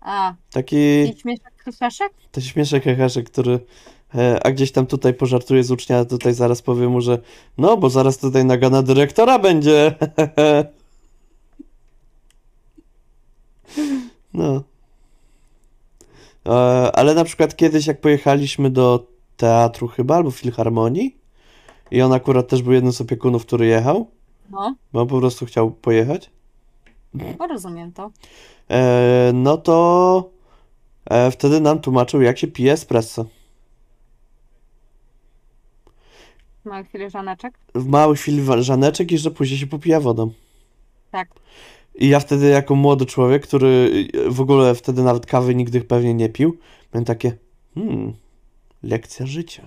[0.00, 0.76] A, Taki.
[1.20, 2.12] śmieszek Krzyszaszek?
[2.32, 3.60] To śmieszek heheszek, który
[4.44, 7.18] a gdzieś tam tutaj pożartuje z ucznia, a tutaj zaraz powie mu, że
[7.58, 9.94] no, bo zaraz tutaj nagana dyrektora będzie.
[14.34, 14.62] no.
[16.46, 16.50] E,
[16.96, 21.16] ale na przykład kiedyś jak pojechaliśmy do teatru chyba, albo filharmonii
[21.90, 24.06] i on akurat też był jednym z opiekunów, który jechał,
[24.50, 26.30] No, bo on po prostu chciał pojechać.
[27.14, 28.10] no rozumiem to.
[28.70, 30.30] E, no to
[31.10, 33.24] e, wtedy nam tłumaczył, jak się pije espresso.
[36.66, 37.58] Małe filiżaneczek?
[37.74, 40.30] w mały filiżaneczek i że później się popija wodą.
[41.10, 41.28] Tak.
[41.94, 43.90] I ja wtedy jako młody człowiek, który
[44.28, 46.58] w ogóle wtedy nawet kawy nigdy pewnie nie pił,
[46.94, 47.32] miałem takie,
[47.74, 48.12] hmm,
[48.82, 49.66] lekcja życia.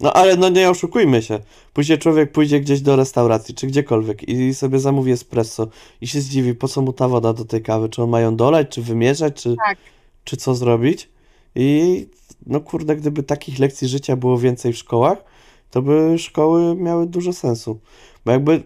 [0.00, 1.40] No ale no nie oszukujmy się.
[1.72, 5.68] Później człowiek pójdzie gdzieś do restauracji, czy gdziekolwiek i sobie zamówi espresso
[6.00, 8.36] i się zdziwi, po co mu ta woda do tej kawy, czy on ma ją
[8.36, 9.78] dolać, czy wymieszać, czy, Tak.
[10.24, 11.08] czy co zrobić.
[11.54, 12.06] I
[12.46, 15.24] no kurde, gdyby takich lekcji życia było więcej w szkołach,
[15.70, 17.80] to by szkoły miały dużo sensu.
[18.24, 18.62] Bo jakby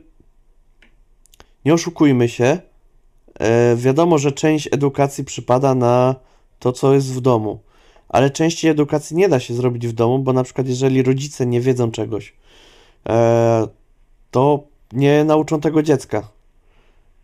[1.64, 2.58] nie oszukujmy się,
[3.40, 6.14] e, wiadomo, że część edukacji przypada na
[6.58, 7.60] to, co jest w domu,
[8.08, 11.60] ale części edukacji nie da się zrobić w domu, bo na przykład jeżeli rodzice nie
[11.60, 12.34] wiedzą czegoś,
[13.08, 13.68] e,
[14.30, 16.28] to nie nauczą tego dziecka.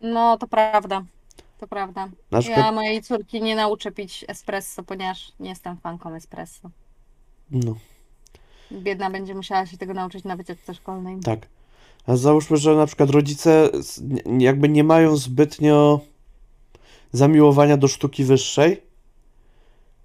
[0.00, 1.05] No, to prawda.
[1.64, 2.09] To prawda.
[2.31, 6.70] Na przykład, Ja mojej córki nie nauczę pić espresso, ponieważ nie jestem fanką espresso.
[7.50, 7.74] no.
[8.72, 11.20] Biedna będzie musiała się tego nauczyć na wycieczce szkolnej.
[11.20, 11.48] Tak.
[12.07, 13.68] A załóżmy, że na przykład rodzice
[14.38, 16.00] jakby nie mają zbytnio
[17.12, 18.83] zamiłowania do sztuki wyższej,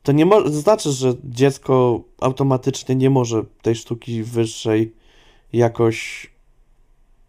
[0.03, 4.93] to nie mo- znaczy, że dziecko automatycznie nie może tej sztuki wyższej
[5.53, 6.29] jakoś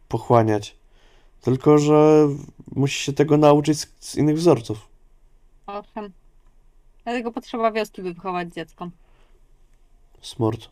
[0.09, 0.77] pochłaniać.
[1.41, 2.29] Tylko, że
[2.73, 4.89] musi się tego nauczyć z, z innych wzorców.
[5.67, 6.13] Owszem.
[7.05, 8.91] Dlatego potrzeba wioski, by wychować dziecko.
[10.21, 10.69] Smart.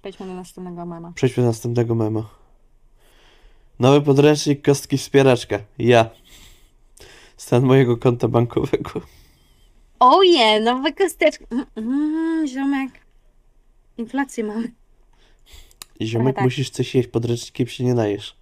[0.00, 1.12] Przejdźmy do następnego mema.
[1.14, 2.28] Przejdźmy do następnego mema.
[3.78, 5.58] Nowy podręcznik kostki wspieraczka.
[5.78, 6.10] Ja.
[7.36, 9.00] Stan mojego konta bankowego.
[10.00, 11.44] Oje, nowe kosteczki.
[11.50, 12.90] Mm, mm, ziomek.
[13.98, 14.72] Inflację mamy.
[16.00, 16.44] Ziomek, tak.
[16.44, 18.39] musisz coś jeść, podręcznikiem się nie najesz.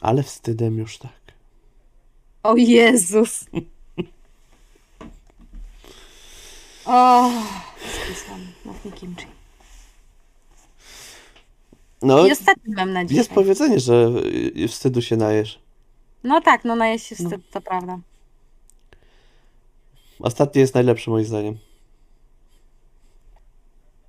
[0.00, 1.12] Ale wstydem już tak.
[2.42, 3.44] O Jezus.
[6.86, 7.30] O,
[8.04, 8.46] spisam.
[8.64, 9.26] Mów kimchi.
[12.02, 13.16] No, I ostatni mem na dzisiaj.
[13.18, 14.12] jest powiedzenie, że
[14.56, 15.58] y, wstydu się najesz.
[16.24, 17.24] No tak, no najeść się No.
[17.30, 17.98] wstyd, to prawda.
[20.20, 21.58] Ostatni jest najlepszy moim zdaniem.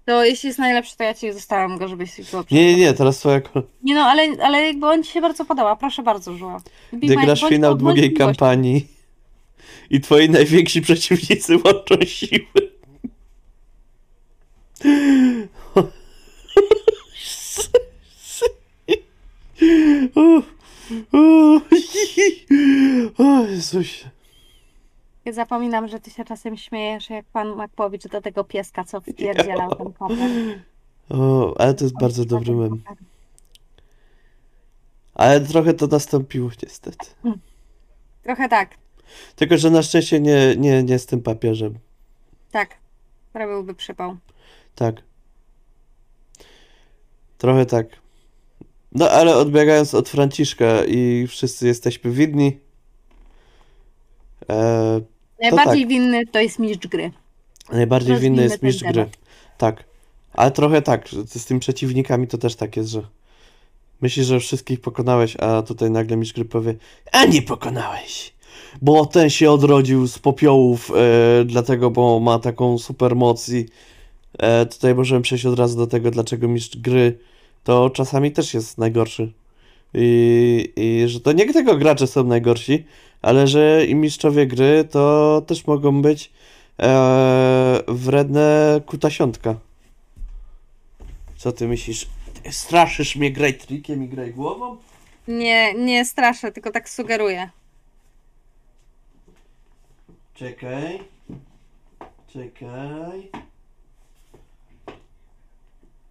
[0.09, 3.19] To jeśli jest najlepszy, to ja ci zostawiam go, żebyś go Nie, nie, nie, teraz
[3.19, 3.67] twoja kolej.
[3.83, 5.75] Nie no, ale, ale jakby on ci się bardzo podoba.
[5.75, 6.61] Proszę bardzo, Żuła.
[6.93, 8.87] Gdy grasz finał długiej kampanii
[9.89, 12.69] i twoi najwięksi przeciwnicy łączą siły.
[20.15, 20.41] O,
[21.17, 21.61] o,
[23.23, 24.09] o Jezusie.
[25.33, 29.93] Zapominam, że ty się czasem śmiejesz, jak pan Makłowicz do tego pieska, co wpierdzielał ten
[29.93, 30.17] koper.
[31.09, 32.83] O, ale to jest bardzo dobry mem.
[35.15, 37.05] Ale trochę to nastąpiło niestety.
[38.23, 38.69] Trochę tak,
[39.35, 41.79] Tylko, że na szczęście nie, nie, nie z tym papieżem.
[42.51, 42.77] tak.
[43.33, 44.17] Robiłby przypał.
[44.75, 44.95] Tak.
[47.37, 47.87] Trochę tak.
[48.91, 52.59] No ale odbiegając od Franciszka i wszyscy jesteśmy winni.
[54.49, 55.01] E,
[55.41, 55.89] Najbardziej tak.
[55.89, 57.11] winny to jest mistrz gry.
[57.71, 59.09] najbardziej winny jest mistrz gry.
[59.57, 59.83] Tak.
[60.33, 63.01] Ale trochę tak, z tymi przeciwnikami to też tak jest, że
[64.01, 66.75] myślisz, że wszystkich pokonałeś, a tutaj nagle mistrz gry powie,
[67.11, 68.33] a nie pokonałeś.
[68.81, 73.65] Bo ten się odrodził z popiołów, e, dlatego, bo ma taką super moc i
[74.39, 77.17] e, tutaj możemy przejść od razu do tego, dlaczego mistrz gry
[77.63, 79.31] to czasami też jest najgorszy.
[79.93, 82.85] I, I że to nie tylko gracze są najgorsi,
[83.21, 86.31] ale że i mistrzowie gry to też mogą być
[86.79, 89.55] e, wredne kutasiątka.
[91.37, 92.07] Co ty myślisz?
[92.43, 94.77] Ty Straszysz mnie graj trikiem i graj głową?
[95.27, 97.49] Nie, nie straszę, tylko tak sugeruję.
[100.33, 100.99] Czekaj.
[102.33, 103.29] Czekaj.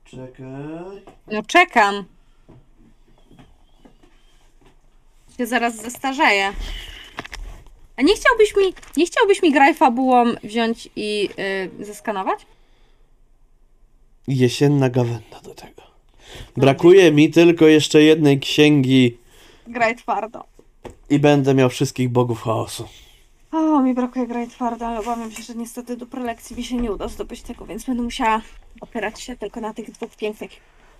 [0.04, 1.02] Czekaj.
[1.26, 2.04] No czekam.
[5.38, 6.52] Się zaraz zestarzeję.
[7.98, 11.28] A nie chciałbyś mi, nie chciałbyś mi graj fabułą wziąć i
[11.80, 12.46] y, zeskanować?
[14.28, 15.82] Jesienna gawenda do tego.
[16.56, 19.18] Brakuje mi tylko jeszcze jednej księgi
[19.66, 20.44] Graj twardo.
[21.10, 22.88] i będę miał wszystkich bogów chaosu.
[23.52, 26.92] O, mi brakuje graj twardo, ale obawiam się, że niestety do prelekcji mi się nie
[26.92, 28.42] uda zdobyć tego, więc będę musiała
[28.80, 30.50] opierać się tylko na tych dwóch pięknych.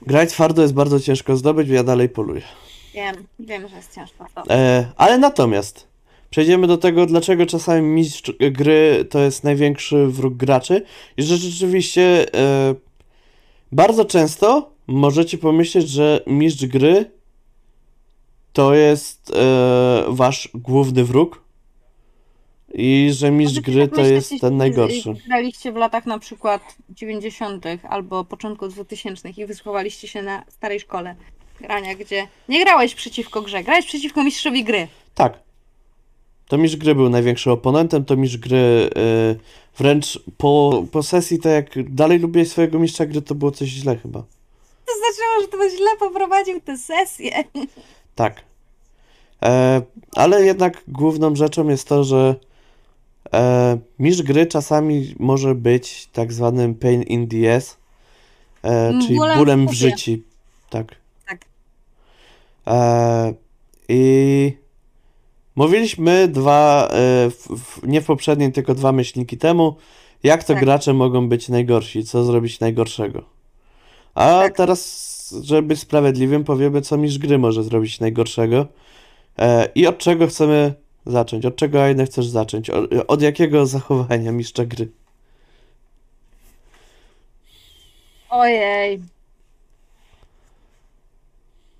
[0.03, 2.42] Graj twardo jest bardzo ciężko zdobyć, ja dalej poluję.
[2.94, 4.26] Wiem, wiem, że jest ciężko.
[4.51, 5.88] E, ale natomiast
[6.31, 10.83] przejdziemy do tego, dlaczego czasami mistrz gry to jest największy wróg graczy.
[11.16, 12.74] I że rzeczywiście e,
[13.72, 17.11] bardzo często możecie pomyśleć, że mistrz gry
[18.53, 21.49] to jest e, wasz główny wróg.
[22.74, 25.14] I że mistrz gry to jest ten najgorszy.
[25.26, 27.64] Graliście w latach na przykład 90.
[27.89, 31.16] albo początku 2000 i wychowaliście się na starej szkole
[31.61, 34.89] grania, gdzie nie grałeś przeciwko grze, grałeś przeciwko mistrzowi gry.
[35.14, 35.47] Tak.
[36.49, 39.34] To mistrz gry był największym oponentem, to mistrz gry e,
[39.78, 43.96] wręcz po, po sesji, tak jak dalej lubiłeś swojego mistrza gry, to było coś źle
[43.96, 44.22] chyba.
[44.86, 47.44] To znaczyło, że to źle poprowadził tę sesję.
[48.14, 48.42] Tak.
[49.42, 49.82] E,
[50.12, 52.34] ale jednak główną rzeczą jest to, że
[53.34, 57.76] e, mistrz gry czasami może być tak zwanym pain in the ass,
[58.62, 60.12] e, czyli Bólem w bólem w życiu.
[60.70, 60.96] Tak.
[61.26, 61.40] Tak.
[62.66, 63.34] E,
[63.88, 64.68] I
[65.59, 67.31] mówiliśmy dwa, e,
[67.83, 69.77] nie w poprzednim, tylko dwa myślniki temu,
[70.23, 70.65] jak to Tak.
[70.65, 73.23] gracze mogą być najgorsi, co zrobić najgorszego.
[74.15, 74.57] A Tak.
[74.57, 78.67] teraz, żeby być sprawiedliwym, powiemy, co mistrz gry może zrobić najgorszego.
[79.39, 80.75] E, I od czego chcemy
[81.07, 81.47] zacząć?
[81.47, 82.71] Od czego, Aine, chcesz zacząć?
[82.71, 84.89] Od, od jakiego zachowania mistrza gry?
[88.31, 89.03] Ojej.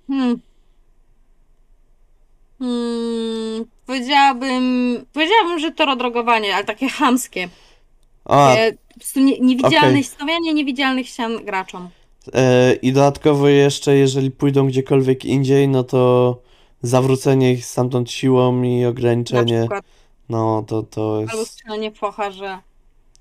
[0.07, 0.48] Hmm.
[2.59, 3.65] Hmm.
[3.85, 7.49] Powiedziałabym, powiedziałabym, że to rodrogowanie, ale takie chamskie.
[8.25, 10.03] A, Takie po prostu nie, niewidzialne, okej.
[10.03, 11.89] stawianie niewidzialnych ścian graczom.
[12.33, 16.37] E, I dodatkowo jeszcze, jeżeli pójdą gdziekolwiek indziej, no to
[16.81, 19.85] zawrócenie ich stamtąd siłą i Na ograniczenie, przykład.
[20.29, 21.51] no to, to Albo jest...
[21.51, 22.57] strzelanie focha, że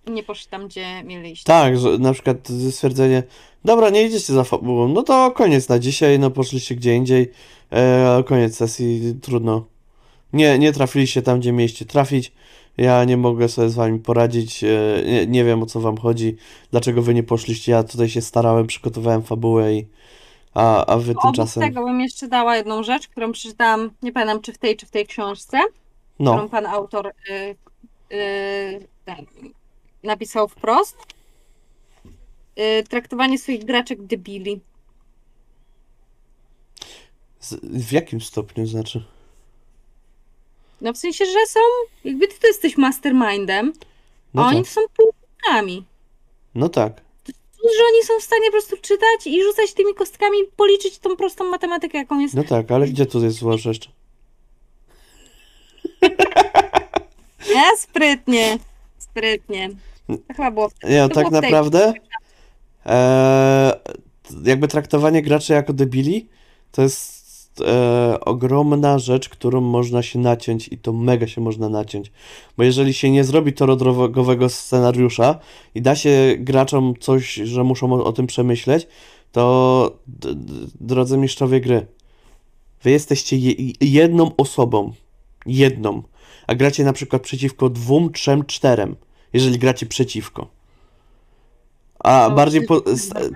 [0.07, 1.44] nie poszli tam, gdzie mieli iść.
[1.44, 2.36] Tak, że na przykład
[2.70, 3.22] stwierdzenie,
[3.64, 7.30] dobra, nie idziecie za fabułą, no to koniec na dzisiaj, no poszliście gdzie indziej,
[7.70, 9.66] e, koniec sesji, trudno.
[10.32, 12.32] Nie, nie trafiliście tam, gdzie mieliście trafić,
[12.76, 14.68] ja nie mogę sobie z wami poradzić, e,
[15.07, 16.36] nie, nie wiem o co wam chodzi,
[16.70, 19.86] dlaczego wy nie poszliście, ja tutaj się starałem, przygotowałem fabułę i...
[20.55, 21.62] A, a wy Obok tymczasem...
[21.62, 24.90] tego bym jeszcze dała jedną rzecz, którą przeczytałam, nie pamiętam czy w tej, czy w
[24.90, 25.59] tej książce,
[26.18, 27.57] No, którą pan autor y,
[28.14, 29.26] y, ten,
[30.03, 30.96] napisał wprost.
[32.59, 34.61] Y, traktowanie swoich graczek debili.
[37.40, 39.05] z, w jakim stopniu znaczy?
[40.80, 41.61] No w sensie, że są,
[42.05, 43.72] jakby ty to jesteś mastermindem,
[44.34, 45.84] No a oni tak, są półkami.
[46.55, 47.01] no tak.
[47.76, 51.44] Że oni są w stanie po prostu czytać i rzucać tymi kostkami, policzyć tą prostą
[51.51, 52.34] matematykę, jaką jest.
[52.34, 53.90] No tak, ale gdzie tu jest zła rzecz?
[57.57, 58.59] E, sprytnie,
[58.99, 59.68] sprytnie.
[60.09, 61.93] To chyba było Nie, tak było naprawdę
[62.87, 63.81] e,
[64.45, 66.29] jakby traktowanie graczy jako debili
[66.73, 72.13] to jest e, ogromna rzecz, którą można się naciąć i to mega się można naciąć.
[72.57, 75.39] Bo jeżeli się nie zrobi torodrogowego scenariusza
[75.75, 78.87] i da się graczom coś, że muszą o, o tym przemyśleć,
[79.33, 79.97] to
[80.81, 81.87] drodzy mistrzowie gry,
[82.83, 84.93] wy jesteście je, jedną osobą.
[85.47, 86.03] Jedną.
[86.47, 88.97] A gracie na przykład przeciwko dwóm, trzem, czterem.
[89.33, 90.49] Jeżeli gracie przeciwko.
[91.99, 92.83] A To bardziej po,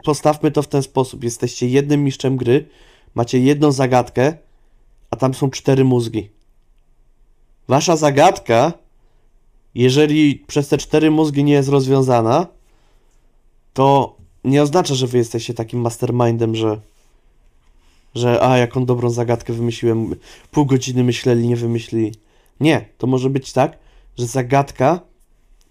[0.05, 1.25] postawmy to w ten sposób.
[1.25, 2.69] Jesteście jednym mistrzem gry,
[3.15, 4.35] macie jedną zagadkę,
[5.11, 6.31] a tam są cztery mózgi.
[7.69, 8.73] Wasza zagadka,
[9.75, 12.47] jeżeli przez te cztery mózgi nie jest rozwiązana,
[13.73, 16.81] to nie oznacza, że wy jesteście takim mastermindem, że
[18.15, 20.15] że a, jaką dobrą zagadkę wymyśliłem,
[20.51, 22.15] pół godziny myśleli, nie wymyślili.
[22.61, 23.79] Nie, to może być tak,
[24.19, 25.01] że zagadka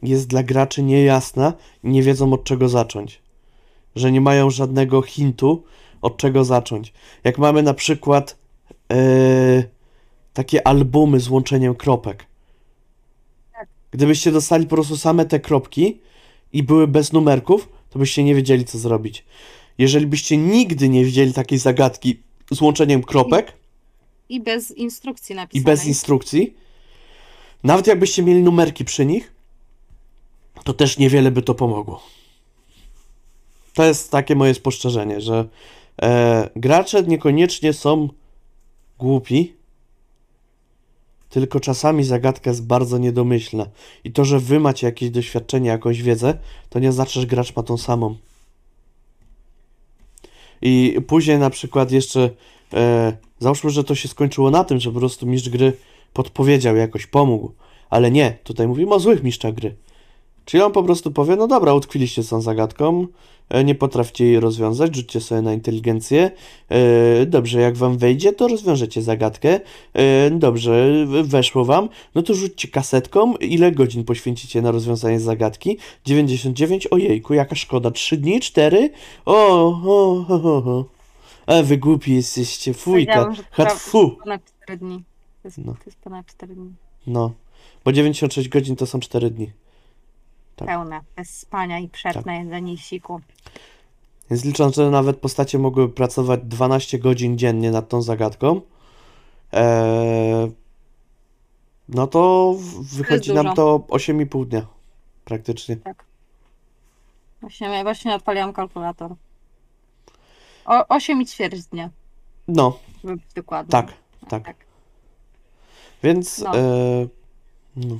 [0.04, 3.22] jest dla graczy niejasna i nie wiedzą od czego zacząć.
[3.95, 5.64] Że nie mają żadnego hintu
[6.02, 6.93] od czego zacząć.
[7.24, 8.38] Jak mamy na przykład
[8.91, 9.64] e,
[10.34, 12.26] takie albumy z łączeniem kropek.
[13.91, 15.99] Gdybyście dostali po prostu same te kropki
[16.54, 19.26] i były bez numerków, to byście nie wiedzieli co zrobić.
[19.78, 22.20] Jeżeli byście nigdy nie widzieli takiej zagadki
[22.52, 23.54] z łączeniem kropek
[24.30, 25.66] I bez instrukcji i napisanej.
[25.66, 26.54] bez instrukcji,
[27.64, 29.34] nawet jakbyście mieli numerki przy nich,
[30.64, 32.03] to też niewiele by to pomogło.
[33.74, 35.45] To jest takie moje spostrzeżenie, że
[36.01, 38.09] e, gracze niekoniecznie są
[38.99, 39.53] głupi,
[41.30, 43.66] tylko czasami zagadka jest bardzo niedomyślna.
[44.03, 46.38] I to, że wy macie jakieś doświadczenie, jakąś wiedzę,
[46.70, 48.16] to nie znaczy, że gracz ma tą samą.
[50.62, 52.30] I później na przykład jeszcze
[52.74, 55.74] e, załóżmy, że to się skończyło na tym, że po prostu mistrz gry
[56.14, 57.51] podpowiedział, jakoś pomógł.
[57.89, 59.76] Ale nie, tutaj mówimy o złych mistrzach gry.
[60.45, 63.07] Czyli on po prostu powie, no dobra, utkwiliście z tą zagadką,
[63.49, 66.31] e, nie potraficie jej rozwiązać, rzućcie sobie na inteligencję.
[66.69, 69.59] E, dobrze, jak wam wejdzie, to rozwiążecie zagadkę.
[69.93, 73.35] E, dobrze, weszło wam, no to rzućcie kasetką.
[73.35, 75.77] Ile godzin poświęcicie na rozwiązanie zagadki?
[76.05, 78.89] 99, ojejku, jaka szkoda, 3 dni, 4?
[79.25, 80.85] O, o, o, o, o.
[81.45, 84.09] A wy głupi jesteście, fujka, hat to fu.
[84.11, 85.03] ponad 4 dni.
[85.41, 85.73] To jest, No.
[85.73, 86.73] to jest ponad 4 dni.
[87.07, 87.31] No,
[87.85, 89.51] bo 96 godzin to są 4 dni.
[90.66, 90.70] Tak.
[90.70, 93.22] Pełne, bez spania i przerw na jedzenie i siku.
[94.30, 98.62] Więc licząc, że nawet postacie mogły pracować 12 godzin dziennie nad tą zagadką,
[99.51, 100.51] eee,
[101.89, 104.66] no to wychodzi nam to 8,5 dnia.
[105.26, 105.78] Praktycznie.
[107.41, 109.16] Właśnie, ja właśnie odpaliłam kalkulator.
[110.66, 111.89] O, 8 i ćwierć dnia,
[112.47, 113.72] No, być dokładny.
[113.72, 113.93] tak,
[114.30, 114.55] tak.
[116.03, 116.51] Więc, No.
[116.55, 117.07] eee,
[117.76, 117.97] no.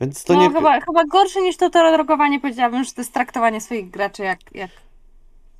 [0.00, 0.50] Więc to no nie...
[0.54, 4.70] chyba, chyba gorsze niż to drogowanie powiedziałabym, że to jest traktowanie swoich graczy jak, jak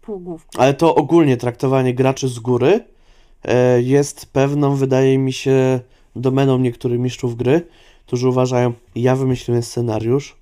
[0.01, 0.61] półgłówków.
[0.61, 2.85] Ale to ogólnie traktowanie graczy z góry
[3.45, 5.81] e, jest pewną, wydaje mi się,
[6.17, 7.67] domeną niektórych mistrzów gry,
[8.07, 10.37] którzy uważają, ja wymyśliłem scenariusz,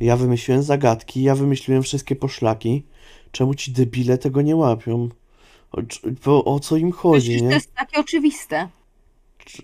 [0.00, 2.86] ja wymyśliłem zagadki, ja wymyśliłem wszystkie poszlaki,
[3.32, 5.08] czemu ci debile tego nie łapią?
[6.26, 7.54] O, o co im chodzi, Przecież to nie?
[7.54, 8.68] jest takie oczywiste.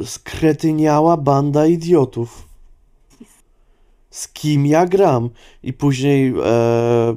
[0.04, 2.45] skretyniała banda idiotów.
[4.16, 5.30] Z kim ja gram?
[5.62, 7.16] I później e,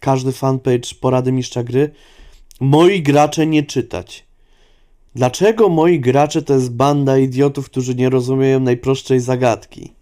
[0.00, 1.90] każdy fanpage porady mistrza gry.
[2.60, 4.26] Moi gracze nie czytać.
[5.14, 9.92] Dlaczego moi gracze to jest banda idiotów, którzy nie rozumieją najprostszej zagadki?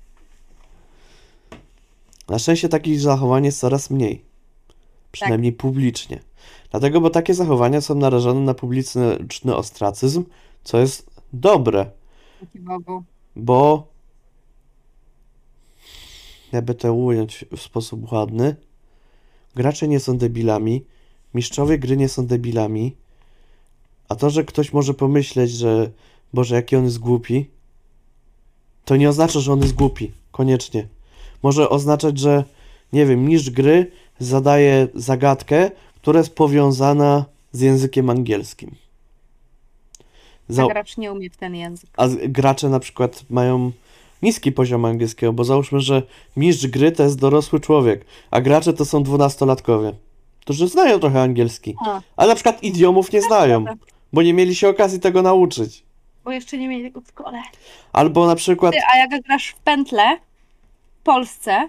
[2.28, 4.24] Na szczęście takich zachowań jest coraz mniej.
[5.12, 6.20] Przynajmniej publicznie.
[6.70, 10.24] Dlatego, bo takie zachowania są narażone na publiczny ostracyzm,
[10.64, 11.86] co jest dobre
[13.36, 13.86] bo
[16.54, 18.56] jakby to ująć w sposób ładny,
[19.54, 20.84] gracze nie są debilami,
[21.34, 22.96] mistrzowie gry nie są debilami,
[24.08, 25.90] a to, że ktoś może pomyśleć, że
[26.32, 27.50] Boże, jaki on jest głupi,
[28.84, 30.88] to nie oznacza, że on jest głupi, koniecznie.
[31.42, 32.44] Może oznaczać, że
[32.92, 38.74] nie wiem, mistrz gry zadaje zagadkę, która jest powiązana z językiem angielskim.
[40.58, 41.90] A gracz nie umie w ten język.
[41.96, 43.72] A gracze na przykład mają
[44.24, 46.02] niski poziom angielskiego, bo załóżmy, że
[46.36, 49.92] mistrz gry to jest dorosły człowiek, a gracze to są dwunastolatkowie,
[50.40, 53.84] którzy znają trochę angielski, A, ale na przykład idiomów nie znają, prawda.
[54.12, 55.82] bo nie mieli się okazji tego nauczyć.
[56.24, 57.42] bo jeszcze nie mieli tego w szkole.
[57.92, 60.16] Albo na przykład, a jak grasz w pętle
[61.00, 61.68] w Polsce,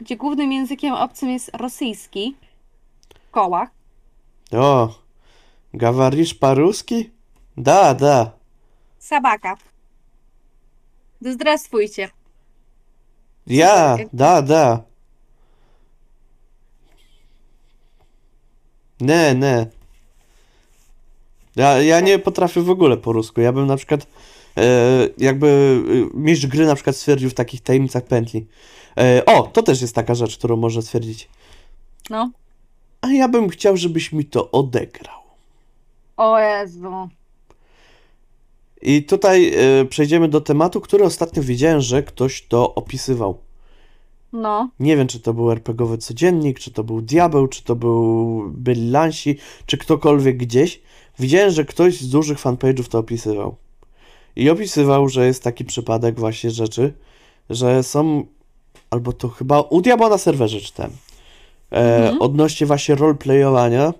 [0.00, 2.34] gdzie głównym językiem obcym jest rosyjski,
[3.28, 3.68] w kołach,
[4.52, 4.94] o,
[5.74, 7.10] gawarisz paruski?
[7.56, 8.30] Da, da.
[8.98, 9.56] sabaka.
[13.46, 14.82] Ja, jak- da, da.
[19.00, 19.66] Ne, ne.
[21.56, 23.40] Ja, ja nie potrafię w ogóle po rusku.
[23.40, 24.06] Ja bym na przykład
[24.56, 25.80] e, jakby
[26.14, 28.46] e, mistrz gry na przykład stwierdził w takich tajemnicach pętli.
[28.98, 31.28] E, o, to też jest taka rzecz, którą może stwierdzić.
[32.10, 32.30] No.
[33.00, 35.20] A ja bym chciał, żebyś mi to odegrał.
[36.16, 37.08] O Jezu.
[38.82, 43.38] I tutaj e, przejdziemy do tematu, który ostatnio widziałem, że ktoś to opisywał.
[44.32, 44.70] No.
[44.80, 48.90] Nie wiem, czy to był RPGowy codziennik, czy to był Diabeł, czy to był byli
[48.90, 50.80] Lansi, czy ktokolwiek gdzieś.
[51.18, 53.56] Widziałem, że ktoś z dużych fanpage'ów to opisywał.
[54.36, 56.92] I opisywał, że jest taki przypadek właśnie rzeczy,
[57.50, 58.24] że są,
[58.90, 60.92] albo to chyba u Diabła na serwerze czytałem,
[61.72, 62.22] e, Mhm.
[62.22, 63.94] odnośnie właśnie roleplayowania,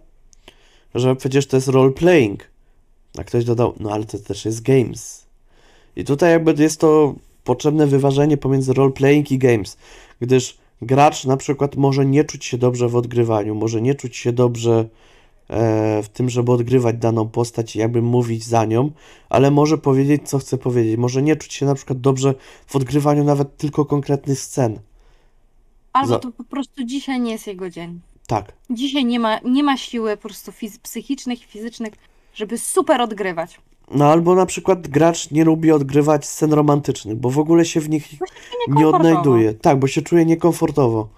[0.94, 2.50] że przecież to jest roleplaying.
[3.18, 5.26] A ktoś dodał, no ale to też jest games.
[5.96, 9.76] I tutaj jakby jest to potrzebne wyważenie pomiędzy roleplaying i games,
[10.20, 14.32] gdyż gracz na przykład może nie czuć się dobrze w odgrywaniu, może nie czuć się
[14.32, 14.88] dobrze
[15.48, 18.90] e, w tym, żeby odgrywać daną postać i jakby mówić za nią,
[19.28, 20.96] ale może powiedzieć, co chce powiedzieć.
[20.96, 22.34] Może nie czuć się na przykład dobrze
[22.66, 24.78] w odgrywaniu nawet tylko konkretnych scen.
[25.92, 28.00] Albo Za- to po prostu dzisiaj nie jest jego dzień.
[28.26, 28.52] Tak.
[28.70, 31.92] Dzisiaj nie ma, nie ma siły po prostu fiz- psychicznych i fizycznych,
[32.40, 33.60] żeby super odgrywać.
[33.94, 37.88] No albo na przykład gracz nie lubi odgrywać scen romantycznych, bo w ogóle się w
[37.90, 38.18] nich nie
[38.68, 38.96] Niekomfortowo.
[38.96, 39.54] odnajduje.
[39.54, 41.08] Tak, bo się czuje niekomfortowo.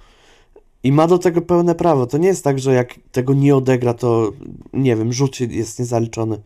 [0.84, 2.06] I ma do tego pełne prawo.
[2.06, 4.32] To nie jest tak, że jak tego nie odegra, to
[4.72, 6.38] nie wiem, rzut się- jest niezaliczony.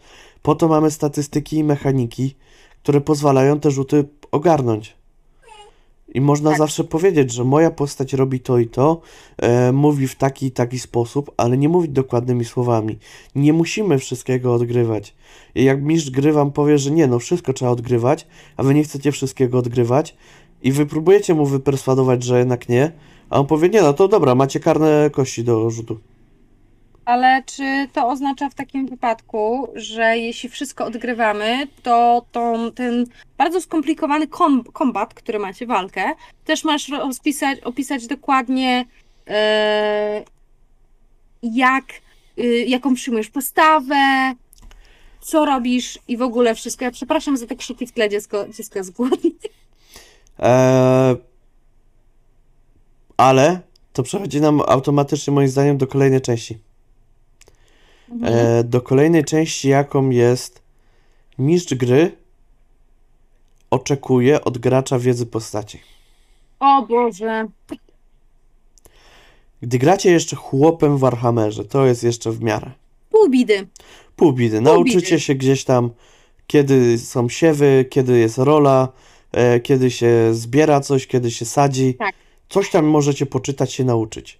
[0.42, 2.34] Po to mamy statystyki i mechaniki,
[2.82, 4.96] które pozwalają te rzuty ogarnąć.
[6.16, 6.58] I można Tak.
[6.58, 9.00] zawsze powiedzieć, że moja postać robi to i to,
[9.38, 12.98] e, mówi w taki i taki sposób, ale nie mówić dokładnymi słowami.
[13.34, 15.14] Nie musimy wszystkiego odgrywać.
[15.54, 18.84] I jak mistrz gry wam powie, że nie, no wszystko trzeba odgrywać, a wy nie
[18.84, 20.16] chcecie wszystkiego odgrywać
[20.62, 22.92] i wy próbujecie mu wyperswadować, że jednak nie,
[23.30, 25.98] a on powie, nie, no to dobra, macie karne kości do rzutu.
[27.06, 33.06] Ale czy to oznacza w takim wypadku, że jeśli wszystko odgrywamy, to tą, ten
[33.38, 36.12] bardzo skomplikowany kom, kombat, który macie, walkę,
[36.44, 38.84] też masz rozpisać, opisać dokładnie,
[39.28, 40.24] e,
[41.42, 41.84] jak,
[42.38, 44.34] y, jaką przyjmujesz postawę,
[45.20, 46.84] co robisz i w ogóle wszystko.
[46.84, 49.30] Ja przepraszam za te krzyki w tle, dziecko, dziecko jest głodne.
[50.38, 51.16] Eee,
[53.16, 53.60] ale
[53.92, 56.65] to przechodzi nam automatycznie, moim zdaniem, do kolejnej części.
[58.22, 60.62] E, do kolejnej części, jaką jest
[61.38, 62.12] mistrz gry
[63.70, 65.80] oczekuje od gracza wiedzy postaci.
[66.60, 67.48] O Boże.
[69.62, 72.70] Gdy gracie jeszcze chłopem w Warhammerze, to jest jeszcze w miarę.
[73.10, 73.66] Pół bidy.
[74.16, 74.60] Pół bidy.
[74.60, 75.20] Nauczycie bidy.
[75.20, 75.90] się gdzieś tam,
[76.46, 78.88] kiedy są siewy, kiedy jest rola,
[79.32, 81.94] e, kiedy się zbiera coś, kiedy się sadzi.
[81.94, 82.14] Tak.
[82.48, 84.38] Coś tam możecie poczytać, się nauczyć.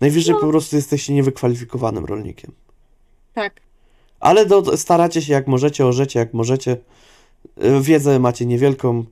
[0.00, 0.40] Najwyżej No.
[0.40, 2.52] po prostu jesteście niewykwalifikowanym rolnikiem.
[3.34, 3.60] Tak.
[4.20, 6.76] Ale do, staracie się jak możecie, orzecie jak możecie.
[7.56, 9.04] E, Wiedzę macie niewielką,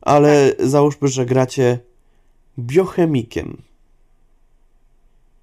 [0.00, 0.66] ale Tak.
[0.66, 1.78] załóżmy, że gracie
[2.58, 3.62] biochemikiem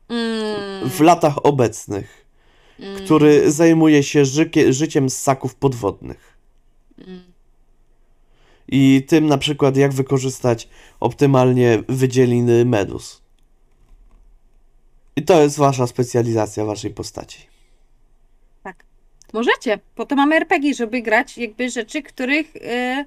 [0.10, 2.26] Mm, w latach obecnych,
[2.80, 6.38] mm, który zajmuje się żykie, życiem ssaków podwodnych.
[7.08, 7.24] mm.
[8.68, 13.22] I tym na przykład jak wykorzystać optymalnie wydzieliny medus.
[15.16, 17.53] I to jest wasza specjalizacja waszej postaci.
[19.34, 19.80] Możecie.
[19.96, 23.06] Potem mamy RPG, żeby grać jakby rzeczy, których y,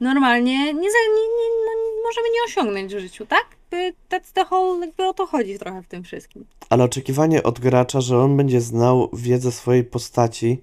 [0.00, 3.44] normalnie nie, nie, nie, no, możemy nie osiągnąć w życiu, tak?
[3.70, 6.44] By, that's the whole, jakby o to chodzi trochę w tym wszystkim.
[6.70, 10.62] Ale oczekiwanie od gracza, że on będzie znał wiedzę swojej postaci,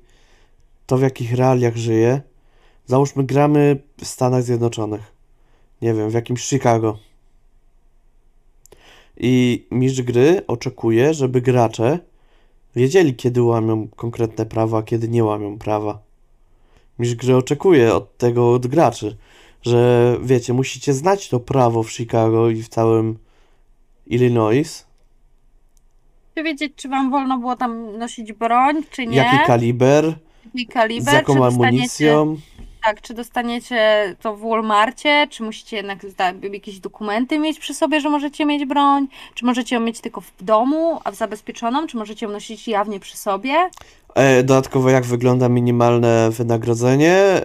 [0.85, 2.21] to w jakich realiach żyje.
[2.85, 5.01] Załóżmy, gramy w Stanach Zjednoczonych.
[5.81, 6.97] Nie wiem, w jakimś Chicago.
[9.17, 11.99] I mistrz gry oczekuje, żeby gracze
[12.79, 15.99] wiedzieli, kiedy łamią konkretne prawa, a kiedy nie łamią prawa.
[16.99, 19.17] Mistrz gry oczekuje od tego od graczy,
[19.61, 23.17] że wiecie, musicie znać to prawo w Chicago i w całym
[24.07, 24.85] Illinois,
[26.35, 29.17] Czy wiedzieć, czy wam wolno było tam nosić broń, czy nie?
[29.17, 30.05] jaki kaliber,
[30.53, 32.37] Jaki z kaliber, jaką czy dostaniecie, amunicją.
[32.83, 35.99] Tak, czy dostaniecie to w Walmarcie, czy musicie jednak
[36.53, 40.31] jakieś dokumenty mieć przy sobie, że możecie mieć broń, czy możecie ją mieć tylko w
[40.41, 43.69] domu, a w zabezpieczoną, czy możecie ją nosić jawnie przy sobie?
[44.15, 47.41] E, dodatkowo, jak wygląda minimalne wynagrodzenie e,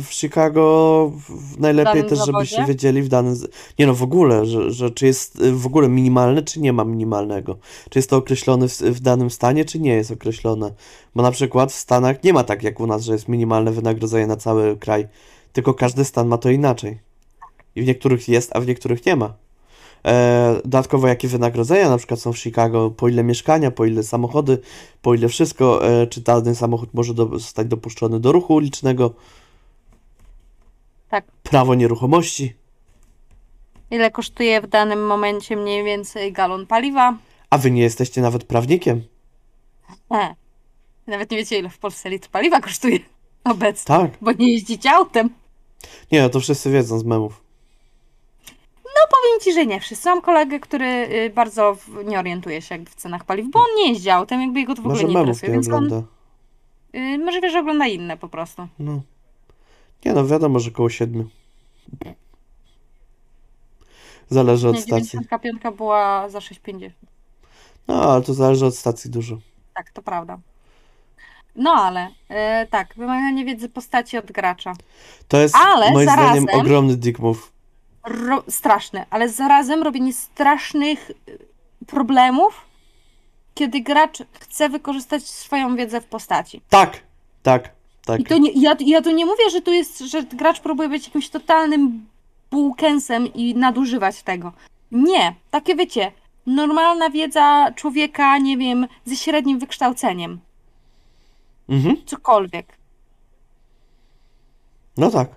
[0.00, 1.12] w Chicago,
[1.58, 2.32] najlepiej też, zawodzie?
[2.32, 3.34] żebyście wiedzieli w danym.
[3.78, 6.84] Nie no, w ogóle, że, że czy jest e, w ogóle minimalne, czy nie ma
[6.84, 7.58] minimalnego.
[7.90, 10.72] Czy jest to określone w, w danym stanie, czy nie jest określone.
[11.14, 14.26] Bo na przykład w Stanach nie ma tak jak u nas, że jest minimalne wynagrodzenie
[14.26, 15.08] na cały kraj,
[15.52, 16.98] tylko każdy stan ma to inaczej.
[17.76, 19.34] I w niektórych jest, a w niektórych nie ma.
[20.06, 24.58] E, dodatkowo jakie wynagrodzenia na przykład są w Chicago, po ile mieszkania, po ile samochody,
[25.02, 29.14] po ile wszystko, e, czy dany samochód może do, zostać dopuszczony do ruchu ulicznego,
[31.08, 31.24] Tak.
[31.42, 32.54] prawo nieruchomości.
[33.90, 37.16] Ile kosztuje w danym momencie mniej więcej galon paliwa?
[37.50, 39.02] A wy nie jesteście nawet prawnikiem.
[40.10, 40.34] E.
[41.06, 42.98] Nawet nie wiecie, ile w Polsce litr paliwa kosztuje
[43.44, 44.10] obecnie, Tak.
[44.20, 45.30] bo nie jeździcie autem.
[46.12, 47.42] Nie, no to wszyscy wiedzą z memów.
[49.10, 50.08] Powiem ci, że nie wszyscy.
[50.08, 53.66] Mam kolegę, który y, bardzo w, nie orientuje się jakby w cenach paliw, bo on
[53.76, 56.04] nie jeździ autem, jakby jego to w ogóle Może nie interesuje, nie więc on
[56.94, 58.68] y, możliwe, że ogląda inne po prostu.
[58.78, 59.00] No.
[60.04, 61.28] Nie no, wiadomo, że koło siedmiu.
[64.30, 65.08] Zależy od Nie, stacji.
[65.10, 66.90] 95 była za 6,50.
[67.88, 69.38] No, ale to zależy od stacji dużo.
[69.74, 70.38] Tak, to prawda.
[71.56, 74.72] No ale, y, tak, wymaganie wiedzy postaci od gracza.
[75.28, 77.51] To jest Ale moim zdaniem zarazem- ogromny dick move.
[78.06, 81.14] Ro- straszne, ale zarazem robienie strasznych y,
[81.86, 82.64] problemów,
[83.54, 86.60] kiedy gracz chce wykorzystać swoją wiedzę w postaci.
[86.68, 87.00] Tak,
[87.42, 87.70] tak,
[88.04, 88.20] tak.
[88.20, 91.06] I to nie, ja, ja tu nie mówię, że to jest, że gracz próbuje być
[91.06, 92.06] jakimś totalnym
[92.50, 94.52] bułkensem i nadużywać tego.
[94.92, 96.12] Nie, takie wiecie,
[96.46, 100.40] normalna wiedza człowieka, nie wiem, ze średnim wykształceniem,
[101.68, 101.96] Mhm.
[102.06, 102.66] cokolwiek.
[104.96, 105.28] No tak.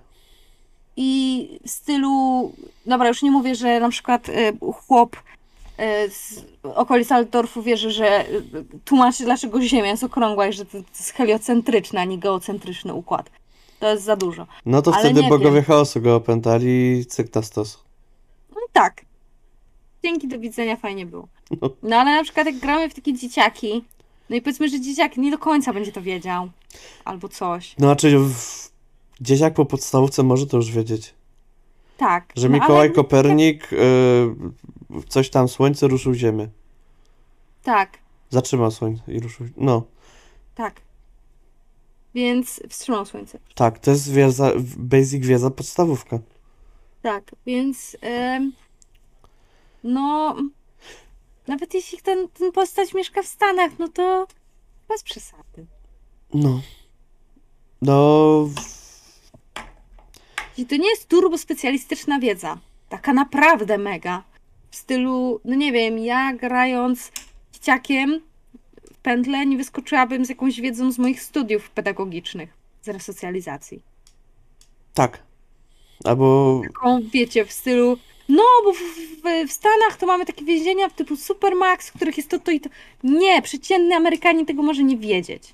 [0.98, 2.52] I w stylu,
[2.86, 8.30] dobra, już nie mówię, że na przykład y, chłop y, z okolic Altdorfu wierzy, że
[8.30, 8.44] y,
[8.86, 13.30] tłumaczy, dlaczego Ziemia jest okrągła i że to jest heliocentryczny, a nie geocentryczny układ.
[13.80, 14.48] To jest za dużo.
[14.66, 15.64] No to Ale wtedy bogowie wiem.
[15.64, 17.84] chaosu go opętali i cyk na stos.
[18.50, 19.06] No tak.
[20.04, 21.28] Dzięki, do widzenia, fajnie było.
[21.62, 21.70] No.
[21.84, 23.84] No ale na przykład jak gramy w takie dzieciaki,
[24.30, 26.50] no i powiedzmy, że dzieciak nie do końca będzie to wiedział.
[27.06, 27.76] Albo coś.
[27.80, 28.75] No znaczy w...
[29.22, 31.14] dzieciak po podstawówce może to już wiedzieć.
[31.98, 32.34] Tak.
[32.36, 33.78] Że no, ale Mikołaj jakby- Kopernik y,
[35.10, 36.50] coś tam słońce ruszył ziemię.
[37.64, 37.98] Tak,
[38.30, 39.48] Zatrzymał słońce i ruszył.
[39.58, 39.84] No,
[40.56, 40.82] tak.
[42.16, 43.40] Więc wstrzymał słońce.
[43.56, 46.20] tak, to jest wiedza, basic wiedza podstawówka.
[47.02, 47.98] Tak, więc
[49.84, 50.36] no
[51.48, 54.28] nawet jeśli ten, ten postać mieszka w Stanach, no to
[54.88, 55.66] bez przesady.
[56.34, 56.62] No.
[57.82, 58.50] No,
[60.58, 62.58] I to nie jest turbo specjalistyczna wiedza.
[62.90, 64.24] Taka naprawdę mega.
[64.72, 67.12] W stylu, no nie wiem, ja grając
[67.54, 68.22] dzieciakiem
[68.94, 72.50] w pętle nie wyskoczyłabym z jakąś wiedzą z moich studiów pedagogicznych,
[72.82, 73.82] z resocjalizacji.
[74.94, 75.24] tak.
[76.04, 77.98] Albo Taką, wiecie, w stylu,
[78.30, 82.30] no bo w, w, w Stanach to mamy takie więzienia typu Supermax, w których jest
[82.30, 82.70] to, to i to.
[83.04, 85.54] Nie, przeciętny Amerykanin tego może nie wiedzieć.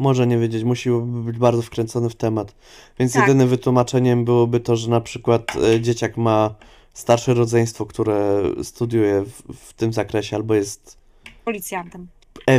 [0.00, 2.54] Może nie wiedzieć, musi być bardzo wkręcony w temat.
[2.98, 3.22] Więc Tak.
[3.22, 6.54] jedynym wytłumaczeniem byłoby to, że na przykład e, dzieciak ma
[6.94, 10.98] starsze rodzeństwo, które studiuje w, w tym zakresie, albo jest
[11.44, 12.08] Policjantem.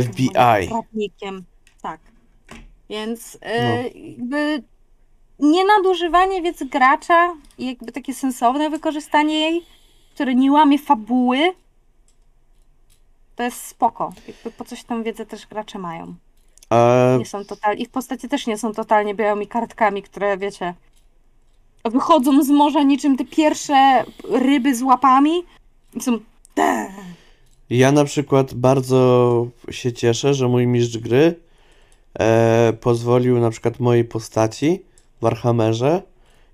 [0.02, 0.68] FBI.
[0.68, 1.44] Prawnikiem,
[1.82, 2.00] tak.
[2.90, 4.62] Więc e, jakby
[5.38, 9.62] nie nadużywanie wiedzy gracza i jakby takie sensowne wykorzystanie jej,
[10.14, 11.38] które nie łamie fabuły,
[13.36, 14.12] to jest spoko.
[14.28, 16.14] Jakby po coś tą wiedzę też gracze mają.
[16.72, 17.76] A Nie są total...
[17.76, 20.74] Ich postacie też nie są totalnie białymi kartkami, które wiecie
[21.84, 25.42] wychodzą z morza niczym te pierwsze ryby z łapami
[25.94, 26.18] i są.
[27.70, 31.34] Ja na przykład bardzo się cieszę, że mój mistrz gry
[32.18, 34.82] e, pozwolił na przykład mojej postaci
[35.18, 36.02] w Warhammerze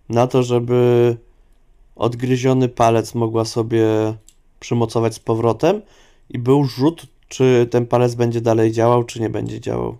[0.08, 1.16] na to, żeby
[1.96, 3.86] odgryziony palec mogła sobie
[4.60, 5.82] przymocować z powrotem
[6.30, 9.96] i był rzut, czy ten palec będzie dalej działał, czy nie będzie działał.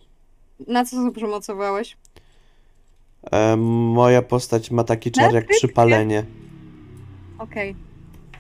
[0.67, 1.97] Na co sobie przemocowałeś?
[3.33, 6.25] E, moja postać ma taki czar jak przypalenie,
[7.39, 7.77] Okej.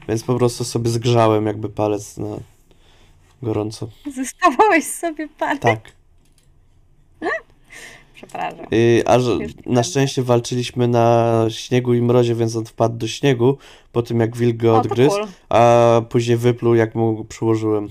[0.08, 2.36] więc po prostu sobie zgrzałem jakby palec na
[3.42, 3.88] gorąco.
[4.14, 5.62] Zestawałeś sobie palec.
[5.62, 5.92] Tak.
[8.14, 8.66] Przepraszam.
[8.70, 13.08] Yy, a że Już na szczęście walczyliśmy na śniegu i mrozie, więc on wpadł do
[13.08, 13.58] śniegu
[13.92, 15.28] po tym jak wilk go O, to odgryzł, cool.
[15.48, 17.88] a później wypluł jak mu przyłożyłem.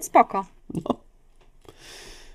[0.00, 0.44] Spoko.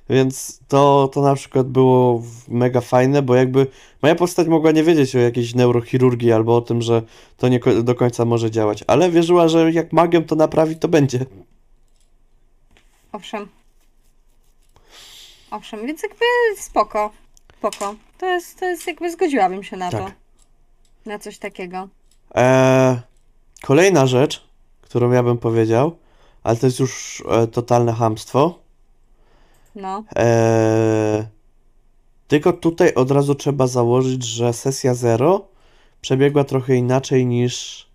[0.10, 3.68] Więc to, to na przykład było mega fajne, bo jakby
[4.02, 7.02] moja postać mogła nie wiedzieć o jakiejś neurochirurgii albo o tym, że
[7.38, 11.26] to nie do końca może działać, ale wierzyła, że jak magiem to naprawi, to będzie.
[13.12, 13.48] Owszem.
[15.52, 16.26] Owszem, więc jakby
[16.58, 17.12] spoko.
[17.58, 17.96] Spoko.
[18.18, 19.98] To jest, to jest jakby zgodziłabym się na to.
[19.98, 20.16] Tak.
[21.06, 21.88] Na coś takiego.
[22.36, 22.98] Eee,
[23.62, 24.48] kolejna rzecz,
[24.82, 25.98] którą ja bym powiedział,
[26.44, 28.65] ale to jest już e, totalne chamstwo.
[29.76, 30.04] No.
[30.16, 31.24] Eee,
[32.28, 35.48] tylko tutaj od razu trzeba założyć, że sesja 0
[36.02, 37.88] przebiegła trochę inaczej niż,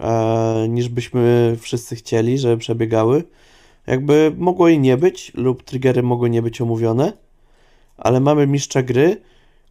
[0.00, 3.24] e, niż byśmy wszyscy chcieli, żeby przebiegały.
[3.86, 7.12] Jakby mogło jej nie być, lub triggery mogły nie być omówione,
[7.96, 9.20] ale mamy mistrza gry,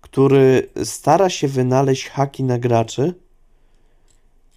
[0.01, 3.13] który stara się wynaleźć haki na graczy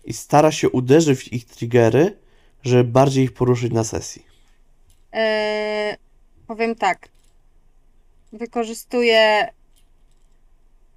[0.05, 2.17] i stara się uderzyć w ich triggery,
[2.63, 4.23] żeby bardziej ich poruszyć na sesji.
[5.13, 5.97] Eee,
[6.51, 7.09] powiem tak.
[8.33, 9.49] Wykorzystuję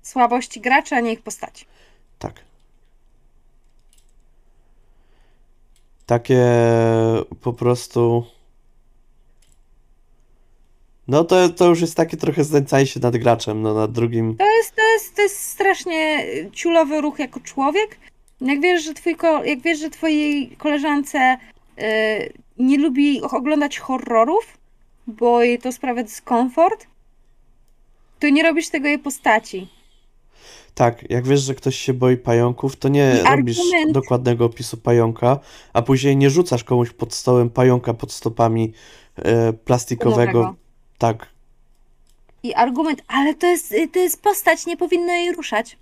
[0.02, 1.66] słabości graczy, a nie ich postaci.
[2.20, 2.34] Tak.
[6.06, 6.42] Takie
[7.42, 8.26] po prostu.
[11.08, 14.38] No to, to już jest takie trochę znęcanie się nad graczem, no nad drugim.
[14.38, 17.98] To jest, to jest, to jest strasznie ciulowy ruch jako człowiek.
[18.42, 21.38] Jak wiesz, że, twój ko- jak wiesz, że twojej koleżance
[21.80, 24.63] y, nie lubi oglądać horrorów,
[25.08, 26.88] bo jej to sprawia dyskomfort,
[28.20, 29.68] to nie robisz tego jej postaci.
[30.76, 34.78] Tak, jak wiesz, że ktoś się boi pająków, to nie I robisz argument- dokładnego opisu
[34.78, 35.40] pająka,
[35.74, 38.74] a później nie rzucasz komuś pod stołem pająka pod stopami
[39.16, 40.32] e, plastikowego.
[40.32, 40.56] Gumowego.
[40.98, 41.28] Tak,
[42.44, 45.78] I argument, ale to jest, to jest postać, nie powinno jej ruszać.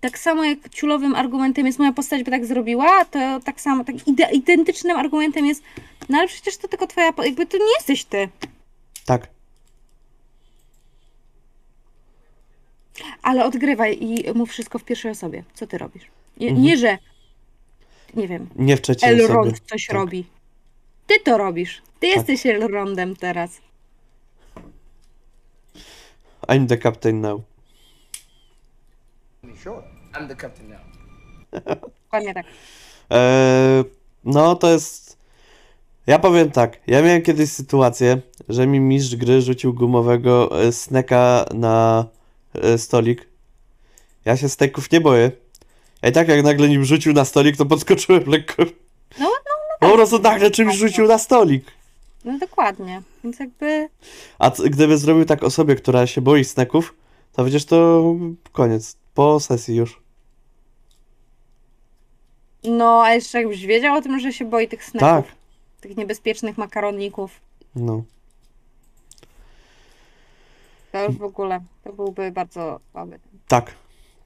[0.00, 3.96] Tak samo jak ciulowym argumentem jest moja postać by tak zrobiła, to tak samo, tak
[3.96, 5.62] ide- identycznym argumentem jest,
[6.08, 8.28] no ale przecież to tylko twoja, jakby to nie jesteś ty.
[9.06, 9.28] tak.
[13.22, 15.44] Ale odgrywaj i mów wszystko w pierwszej osobie.
[15.54, 16.04] Co ty robisz?
[16.36, 16.64] Nie, Mhm.
[16.66, 16.98] nie że,
[18.14, 19.24] nie wiem, Nie w trzeciej osobie.
[19.24, 19.96] Elrond coś Tak.
[19.96, 20.26] robi.
[21.06, 21.82] Ty to robisz.
[22.00, 23.60] Ty jesteś Elrondem teraz.
[26.48, 27.40] I'm the captain now.
[29.66, 29.82] Sure.
[30.14, 30.78] I'm the captain now.
[32.04, 32.46] Dokładnie tak.
[33.10, 33.84] Eee,
[34.24, 35.16] no to jest.
[36.06, 36.80] Ja powiem tak.
[36.86, 42.04] Ja miałem kiedyś sytuację, że mi mistrz gry rzucił gumowego e, sneka na
[42.54, 43.26] e, stolik.
[44.24, 45.30] Ja się steków nie boję.
[46.02, 48.62] A i tak jak nagle nim rzucił na stolik, to podskoczyłem lekko.
[49.20, 49.30] No,
[49.80, 51.64] Po prostu nagle czymś rzucił na stolik.
[52.24, 53.02] No dokładnie.
[53.24, 53.88] Więc jakby
[54.38, 56.94] A c- gdyby zrobił tak osobie, która się boi sneków,
[57.32, 58.04] to przecież to
[58.52, 58.96] koniec.
[59.16, 60.00] Po sesji już.
[62.64, 65.36] No, a jeszcze jakbyś wiedział o tym, że się boi tych snaków, Tak.
[65.80, 67.40] tych niebezpiecznych makaroników,
[67.76, 68.02] No.
[70.92, 73.18] to już w ogóle, to byłby bardzo słaby.
[73.48, 73.74] Tak,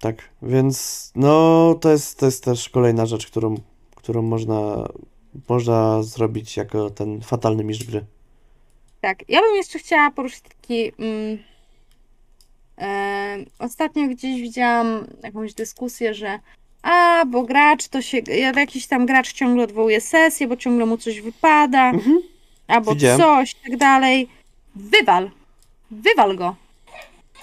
[0.01, 0.16] tak.
[0.43, 3.55] Więc no to jest, to jest też kolejna rzecz, którą,
[3.95, 4.88] którą można,
[5.49, 8.05] można zrobić jako ten fatalny mistrz gry.
[9.01, 10.93] Tak, ja bym jeszcze chciała poruszyć taki.
[10.99, 11.38] Mm,
[13.58, 16.38] ostatnio gdzieś widziałam jakąś dyskusję, że
[16.82, 18.18] a, bo gracz to się.
[18.18, 21.92] ja- Jakiś tam gracz ciągle odwołuje sesję, bo ciągle mu coś wypada,
[22.68, 23.18] albo Widziałem.
[23.20, 24.28] coś, tak dalej.
[24.76, 25.30] Wywal.
[25.90, 26.56] Wywal go.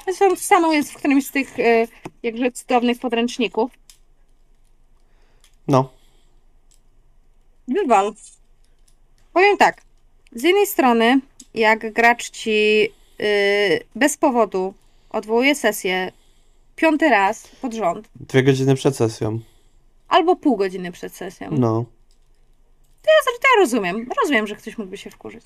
[0.05, 1.87] Zresztą samo jest w którymś z tych e,
[2.23, 3.71] jakże cudownych podręczników.
[5.67, 5.89] No,
[7.67, 8.13] Wywal.
[9.33, 9.81] Powiem tak.
[10.31, 11.19] Z jednej strony,
[11.53, 12.81] jak gracz ci
[13.19, 13.27] yy,
[13.95, 14.73] bez powodu
[15.09, 16.11] odwołuje sesję
[16.75, 19.39] piąty raz pod rząd, dwie godziny przed sesją.
[20.07, 21.85] albo pół godziny przed sesją, No,
[23.01, 23.09] to
[23.55, 24.09] ja rozumiem.
[24.21, 25.45] Rozumiem, że ktoś mógłby się wkurzyć.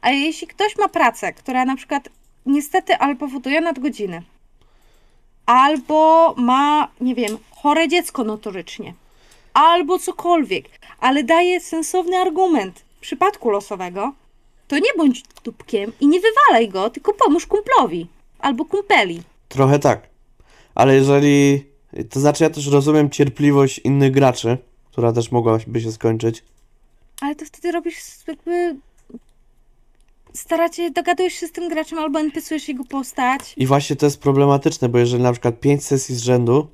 [0.00, 2.08] A jeśli ktoś ma pracę, która na przykład
[2.46, 4.22] niestety albo powoduje nadgodziny,
[5.46, 8.94] albo ma, nie wiem, chore dziecko notorycznie,
[9.54, 10.64] albo cokolwiek,
[11.00, 14.12] ale daje sensowny argument w przypadku losowego,
[14.68, 18.06] to nie bądź dupkiem i nie wywalaj go, tylko pomóż kumplowi
[18.38, 19.22] albo kumpeli.
[19.48, 20.08] trochę tak.
[20.74, 21.64] Ale jeżeli.
[22.10, 24.58] To znaczy, ja też rozumiem cierpliwość innych graczy,
[24.92, 26.44] która też mogłaby się skończyć.
[27.20, 28.76] Ale to wtedy robisz jakby...
[30.32, 33.54] Staracie, dogadujesz się z tym graczem albo NPC-ujesz jego postać.
[33.56, 36.68] I właśnie to jest problematyczne, bo jeżeli na przykład 5 sesji z rzędu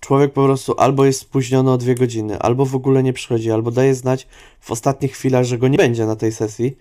[0.00, 3.70] człowiek po prostu albo jest spóźniony o dwie godziny, albo w ogóle nie przychodzi, albo
[3.70, 4.26] daje znać
[4.60, 6.76] w ostatnich chwilach, że go nie będzie na tej sesji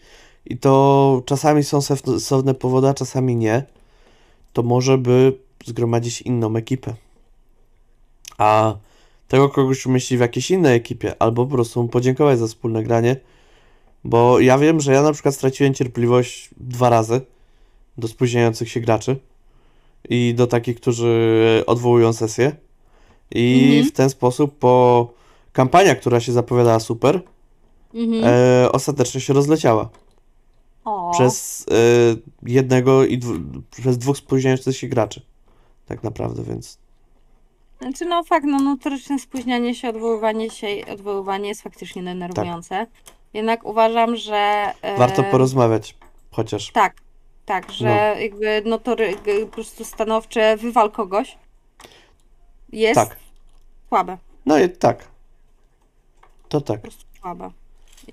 [0.45, 3.63] i to czasami są sensowne powody, a czasami nie,
[4.53, 6.93] to może by zgromadzić inną ekipę.
[8.37, 8.75] A
[9.27, 13.15] tego kogoś umieścić w jakiejś innej ekipie, albo po prostu mu podziękować za wspólne granie,
[14.03, 17.21] bo ja wiem, że ja na przykład straciłem cierpliwość dwa razy
[17.97, 19.17] do spóźniających się graczy
[20.09, 22.55] i do takich, którzy odwołują sesję.
[23.31, 23.85] I Mhm.
[23.85, 25.07] w ten sposób po
[25.53, 27.21] kampania, która się zapowiadała super,
[27.93, 28.23] Mhm.
[28.25, 29.89] e, ostatecznie się rozleciała.
[30.85, 31.11] O.
[31.13, 31.75] Przez e,
[32.43, 33.19] jednego i
[33.71, 35.21] przez dwóch spóźniających się graczy.
[35.85, 36.77] Tak naprawdę, więc
[37.81, 42.87] Znaczy no fakt, no notoryczne spóźnianie się, odwoływanie się, odwoływanie jest faktycznie denerwujące.
[43.33, 44.73] Jednak uważam, że...
[44.81, 45.95] e, warto porozmawiać
[46.31, 46.71] chociaż.
[46.71, 46.93] Tak.
[47.45, 51.37] Tak, że jakby notory, po prostu stanowcze wywal kogoś
[52.71, 53.17] jest Tak.
[53.89, 54.17] słabe.
[54.45, 55.07] No i tak.
[56.49, 56.81] To tak.
[56.81, 57.51] Po prostu słabe.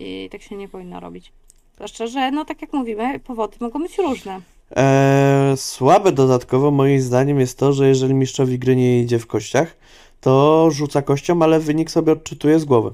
[0.00, 1.32] I tak się nie powinno robić.
[1.80, 4.40] Zwłaszcza, że no tak jak mówimy, powody mogą być różne.
[4.76, 9.76] Eee, słabe dodatkowo moim zdaniem jest to, że jeżeli mistrzowi gry nie idzie w kościach,
[10.20, 12.90] to rzuca kością, ale wynik sobie odczytuje z głowy.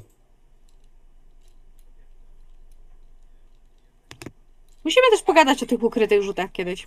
[4.84, 6.86] Musimy też pogadać o tych ukrytych rzutach kiedyś.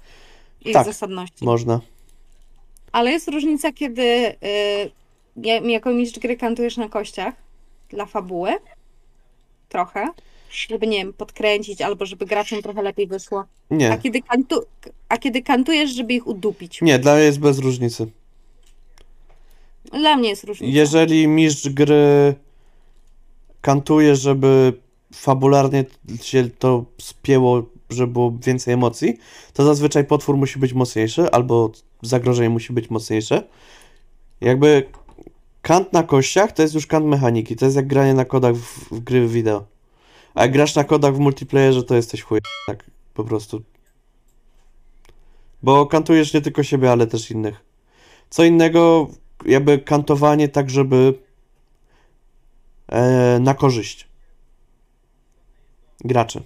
[0.66, 0.86] Ich Tak.
[0.86, 1.46] zasadności.
[1.46, 1.80] Można.
[2.92, 4.36] Ale jest różnica, kiedy y,
[5.36, 7.34] ja- jako mistrz gry kantujesz na kościach
[7.90, 8.52] dla fabuły.
[9.70, 10.08] Trochę.
[10.52, 13.46] Żeby, nie wiem, podkręcić albo żeby graczom trochę lepiej wyszło.
[13.72, 13.98] A Nie.
[14.04, 14.62] kiedy, kantu,
[15.10, 16.82] a kiedy kantujesz, żeby ich udupić.
[16.82, 18.08] Nie, dla mnie jest bez różnicy.
[19.92, 20.74] Dla mnie jest różnica.
[20.74, 22.36] Jeżeli mistrz gry
[23.62, 24.74] kantuje, żeby
[25.14, 25.86] fabularnie
[26.22, 29.18] się to spięło, żeby było więcej emocji,
[29.54, 31.72] to zazwyczaj potwór musi być mocniejszy, albo
[32.02, 33.44] zagrożenie musi być mocniejsze.
[34.42, 34.84] Jakby
[35.62, 38.94] kant na kościach to jest już kant mechaniki, to jest jak granie na kodach w,
[38.96, 39.66] w gry wideo.
[40.36, 43.62] A jak grasz na kodach w multiplayerze, to jesteś chuj, tak po prostu.
[45.64, 47.66] Bo kantujesz nie tylko siebie, ale też innych.
[48.30, 49.08] Co innego,
[49.46, 51.14] jakby kantowanie tak, żeby
[52.88, 54.08] e, na korzyść
[56.00, 56.44] graczy.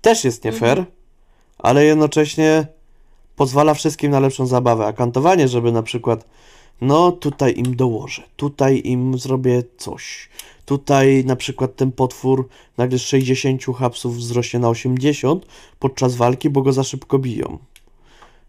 [0.00, 0.84] Też jest nie fair,
[1.58, 2.66] ale jednocześnie
[3.36, 4.86] pozwala wszystkim na lepszą zabawę.
[4.86, 6.24] A kantowanie, żeby na przykład
[6.80, 10.28] no tutaj im dołożę, tutaj im zrobię coś.
[10.64, 15.46] Tutaj na przykład ten potwór nagle z 60 hapsów wzrośnie na 80
[15.78, 17.58] podczas walki, bo go za szybko biją.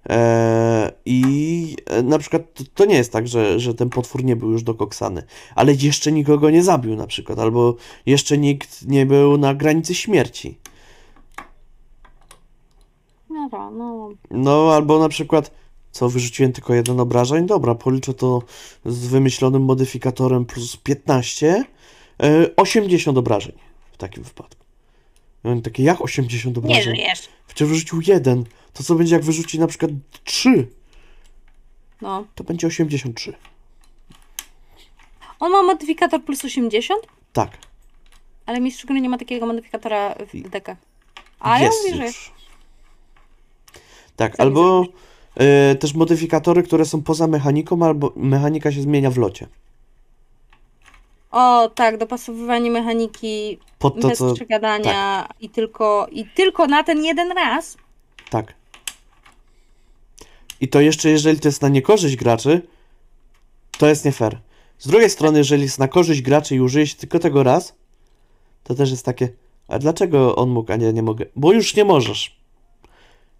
[0.09, 4.35] Eee, I e, na przykład to, to nie jest tak, że, że ten potwór nie
[4.35, 5.23] był już dokoksany,
[5.55, 7.75] ale jeszcze nikogo nie zabił na przykład, albo
[8.05, 10.57] jeszcze nikt nie był na granicy śmierci.
[13.29, 14.09] Dobra, no.
[14.31, 15.51] No, albo na przykład,
[15.91, 17.45] co wyrzuciłem tylko jeden obrażeń?
[17.45, 18.43] Dobra, policzę to
[18.85, 21.63] z wymyślonym modyfikatorem plus 15,
[22.23, 23.53] e, 80 obrażeń
[23.91, 24.65] w takim wypadku.
[25.45, 26.95] I oni takie, jak 80 Nie obrażeń?
[26.95, 27.29] żyjesz.
[27.47, 28.43] Przecież wyrzucił jeden.
[28.73, 29.91] To co będzie, jak wyrzuci na przykład
[30.23, 30.67] 3?
[32.01, 32.25] No.
[32.35, 33.33] To będzie 83.
[35.39, 37.57] On ma modyfikator plus 80, Tak.
[38.45, 40.77] ale mistrz gry nie ma takiego modyfikatora w dekach.
[41.39, 42.13] A ja jest mówię, że.
[44.15, 44.85] Tak, mi albo
[45.35, 49.47] e, też modyfikatory, które są poza mechaniką, albo mechanika się zmienia w locie.
[51.31, 54.33] O, tak, dopasowywanie mechaniki Pod to, bez co...
[54.33, 57.77] przegadania i, tylko, i tylko na ten jeden raz.
[58.29, 58.53] Tak.
[60.61, 62.61] I to jeszcze, jeżeli to jest na niekorzyść graczy,
[63.77, 64.39] to jest nie fair.
[64.79, 67.75] Z drugiej strony, jeżeli jest na korzyść graczy i użyje się tylko tego raz,
[68.63, 69.29] to też jest takie,
[69.67, 71.25] a dlaczego on mógł, a nie, nie mogę?
[71.35, 72.40] Bo już nie możesz.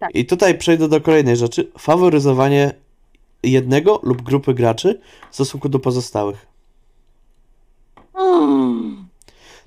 [0.02, 0.14] Tak.
[0.14, 1.70] I tutaj przejdę do kolejnej rzeczy.
[1.78, 2.74] Faworyzowanie
[3.42, 5.00] jednego lub grupy graczy
[5.30, 6.46] w stosunku do pozostałych.
[8.14, 9.08] Mm.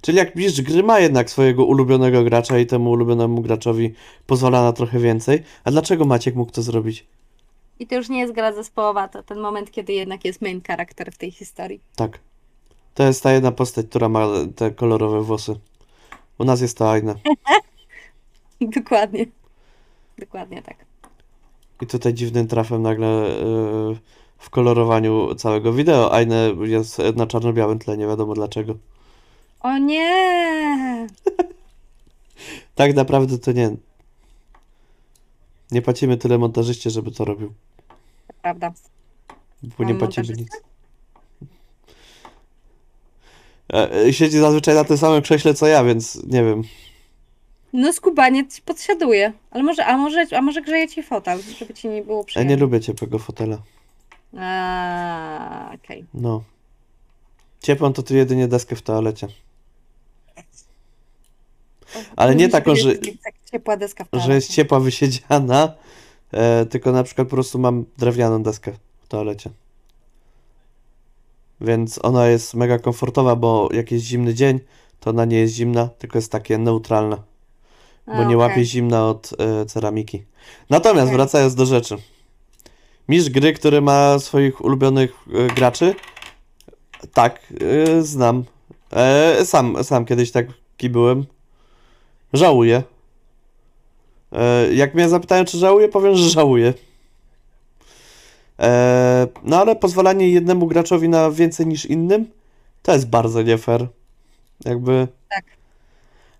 [0.01, 3.93] Czyli jak mistrz gry ma jednak swojego ulubionego gracza i temu ulubionemu graczowi
[4.27, 7.05] pozwala na trochę więcej, a dlaczego Maciek mógł to zrobić?
[7.79, 11.11] I to już nie jest gra zespołowa, to ten moment, kiedy jednak jest main charakter
[11.11, 11.79] w tej historii.
[11.95, 12.19] Tak.
[12.93, 15.55] To jest ta jedna postać, która ma te kolorowe włosy.
[16.37, 17.15] U nas jest to Aina.
[18.77, 19.25] Dokładnie.
[20.17, 20.77] Dokładnie tak.
[21.81, 23.97] I tutaj dziwnym trafem nagle yy,
[24.37, 28.75] w kolorowaniu całego wideo Aina jest na czarno-białym tle, nie wiadomo dlaczego.
[29.59, 31.07] O nie!
[32.75, 33.75] Tak naprawdę to nie.
[35.71, 37.53] Nie płacimy tyle montażyście, żeby to robił.
[38.41, 38.73] Prawda.
[39.77, 40.49] Bo nie płacimy nic.
[43.73, 46.63] E, e, siedzi zazwyczaj na tym samym krześle co ja, więc nie wiem.
[47.75, 49.33] No skubaniec podsiaduje.
[49.51, 52.55] Ale może, a może, a może grzeje ci fotel, żeby ci nie było Ja przyjemnie.
[52.55, 53.57] nie lubię ciepłego fotela.
[54.37, 56.05] A, okej.
[56.13, 56.43] No.
[57.61, 59.27] Ciepłą to tu jedynie deskę w toalecie.
[62.15, 64.53] Ale nie taką, że- Jest tak ciepła deska w Że jest toalecie.
[64.53, 65.73] ciepła wysiedziana,
[66.31, 68.71] e, tylko na przykład po prostu mam drewnianą deskę
[69.03, 69.49] w toalecie.
[71.61, 74.59] Więc ona jest mega komfortowa, bo jak jest zimny dzień,
[74.99, 77.17] to ona nie jest zimna, tylko jest takie neutralne,
[78.07, 78.35] bo nie okej.
[78.35, 80.23] łapie zimna od e, ceramiki.
[80.69, 81.17] Natomiast Okej.
[81.17, 81.97] wracając do rzeczy.
[83.09, 85.95] Mistrz gry, który ma swoich ulubionych e, graczy,
[87.13, 88.43] tak, e, znam.
[89.43, 91.25] Sam, sam kiedyś taki byłem.
[92.33, 92.83] Żałuję.
[94.73, 96.73] Jak mnie zapytają, czy żałuję, powiem, że żałuję.
[99.43, 102.25] No ale pozwalanie jednemu graczowi na więcej niż innym,
[102.81, 103.87] to jest bardzo nie fair.
[104.65, 105.07] Jakby.
[105.29, 105.54] Tak.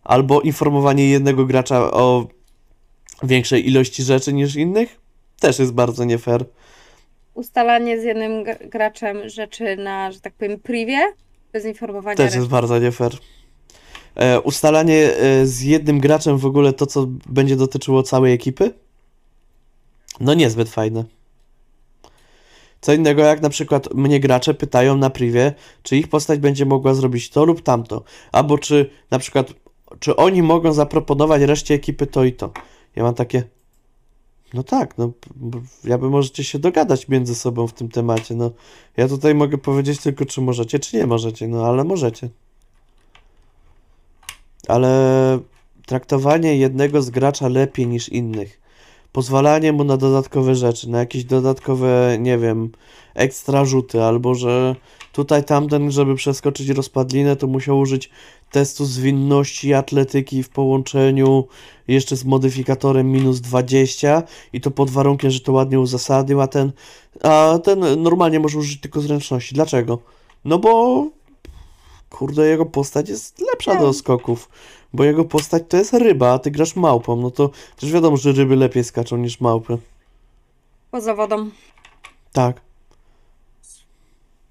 [0.06, 2.28] Albo informowanie jednego gracza o
[3.24, 5.00] większej ilości rzeczy niż innych,
[5.40, 6.46] też jest bardzo nie fair.
[7.34, 11.00] Ustalanie z jednym graczem rzeczy na, że tak powiem, privie,
[11.54, 12.38] bez informowania Też reszty.
[12.38, 13.12] jest bardzo nie fair.
[14.16, 18.74] E, ustalanie e, z jednym graczem w ogóle to, co będzie dotyczyło całej ekipy?
[20.20, 21.04] No niezbyt fajne.
[22.82, 25.54] Co innego jak na przykład mnie gracze pytają na privie,
[25.84, 28.04] czy ich postać będzie mogła zrobić to lub tamto.
[28.32, 29.54] Albo czy na przykład,
[30.00, 32.52] czy oni mogą zaproponować reszcie ekipy to i to.
[32.96, 33.44] Ja mam takie,
[34.54, 38.36] no tak, no b- ja by możecie się dogadać między sobą w tym temacie.
[38.36, 38.52] No
[38.98, 42.30] ja tutaj mogę powiedzieć tylko, czy możecie, czy nie możecie, no ale możecie.
[44.68, 45.40] Ale
[45.86, 48.62] traktowanie jednego z gracza lepiej niż innych,
[49.12, 52.72] pozwalanie mu na dodatkowe rzeczy, na jakieś dodatkowe, nie wiem,
[53.14, 54.76] ekstra rzuty, albo że
[55.16, 58.10] tutaj tamten, żeby przeskoczyć rozpadlinę, to musiał użyć
[58.52, 61.48] testu zwinności i atletyki w połączeniu
[61.88, 66.72] jeszcze z modyfikatorem minus 20 i to pod warunkiem, że to ładnie uzasadnił, a ten,
[67.24, 69.56] a ten normalnie może użyć tylko zręczności.
[69.56, 70.00] Dlaczego?
[70.46, 71.06] No bo
[72.10, 74.50] kurde, jego postać jest lepsza do skoków,
[74.94, 78.32] bo jego postać to jest ryba, a ty grasz małpą, no to też wiadomo, że
[78.32, 79.78] ryby lepiej skaczą niż małpy.
[80.92, 81.50] Poza wodą.
[82.32, 82.62] Tak,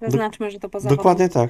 [0.01, 1.49] Zaznaczmy, że to poza dokładnie tak.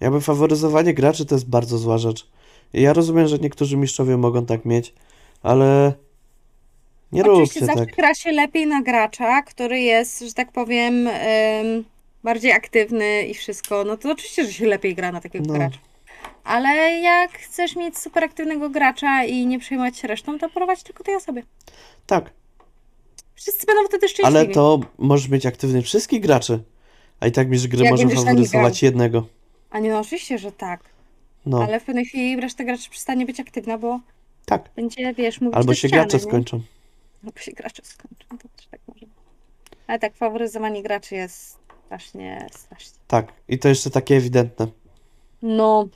[0.00, 2.26] Jakby faworyzowanie graczy to jest bardzo zła rzecz.
[2.74, 4.94] I ja rozumiem, że niektórzy mistrzowie mogą tak mieć,
[5.42, 5.92] ale
[7.12, 7.96] nie Oczywiście róbcie zawsze tak.
[7.96, 11.84] gra się lepiej na gracza, który jest, że tak powiem, em,
[12.24, 13.84] bardziej aktywny i wszystko.
[13.84, 15.54] No to oczywiście, że się lepiej gra na takiego No.
[15.54, 15.78] gracza.
[16.44, 21.04] Ale jak chcesz mieć super aktywnego gracza i nie przejmować się resztą, to prowadź tylko
[21.04, 21.42] tej osoby.
[22.06, 22.30] Tak,
[23.40, 24.38] Wszyscy będą wtedy szczęśliwi.
[24.38, 26.62] ale to możesz mieć aktywnych wszystkich graczy,
[27.20, 29.26] a i tak mistrz gry Jak może będziesz na nich faworyzować jednego.
[29.70, 30.80] A nie, no oczywiście, że tak.
[31.46, 34.00] No, Ale w pewnej chwili reszta graczy przestanie być aktywna, bo
[34.46, 34.70] tak.
[34.76, 36.22] będzie, wiesz, mówić Albo do się ściany, gracze nie?
[36.22, 36.60] skończą.
[37.24, 39.14] Albo się gracze skończą, to też tak może być.
[39.86, 42.98] Ale tak, faworyzowanie graczy jest strasznie, strasznie.
[43.08, 44.66] Tak, i to jeszcze takie ewidentne.
[45.42, 45.88] No.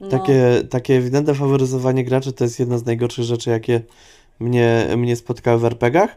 [0.00, 0.08] no.
[0.08, 3.82] Takie, takie ewidentne faworyzowanie graczy to jest jedna z najgorszych rzeczy, jakie
[4.42, 6.16] mnie, mnie spotkały w RPGach.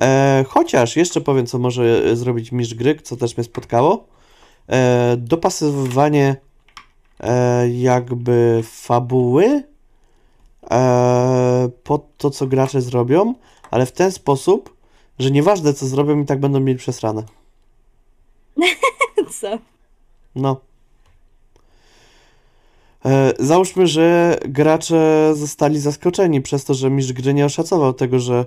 [0.00, 4.06] E, chociaż jeszcze powiem, co może e, zrobić mistrz gry, co też mnie spotkało.
[4.68, 6.36] E, dopasowywanie
[7.20, 9.62] e, jakby fabuły
[10.70, 13.34] e, pod to, co gracze zrobią,
[13.70, 14.76] ale w ten sposób,
[15.18, 17.22] że nieważne, co zrobią, i tak będą mieli przesrane.
[19.40, 19.58] Co?
[20.34, 20.60] No.
[23.04, 28.44] E, załóżmy, że gracze zostali zaskoczeni przez to, że mistrz gry nie oszacował tego, że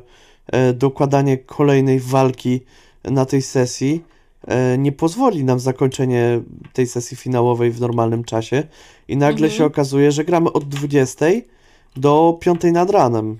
[0.47, 2.61] e, dokładanie kolejnej walki
[3.03, 4.03] na tej sesji
[4.47, 6.41] e, nie pozwoli nam zakończenie
[6.73, 8.63] tej sesji finałowej w normalnym czasie
[9.07, 9.51] i nagle Mhm.
[9.51, 11.25] się okazuje, że gramy od 20
[11.95, 13.39] do 5 nad ranem.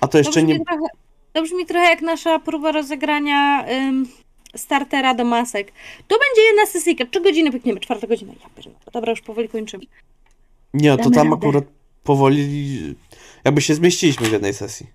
[0.00, 0.60] A to jeszcze to, nie...
[0.64, 0.86] trochę,
[1.32, 4.06] to brzmi trochę jak nasza próba rozegrania ym,
[4.56, 5.72] startera do masek.
[6.08, 7.06] To będzie jedna sesyjka.
[7.06, 8.32] Trzy godziny pykniemy, czwarta godzina.
[8.42, 8.76] Ja pierdolę.
[8.92, 9.84] Dobra, już powoli kończymy.
[10.74, 11.36] Nie, to Damy tam radę.
[11.36, 11.64] akurat
[12.04, 12.96] powoli
[13.44, 14.86] jakby się zmieściliśmy w jednej sesji.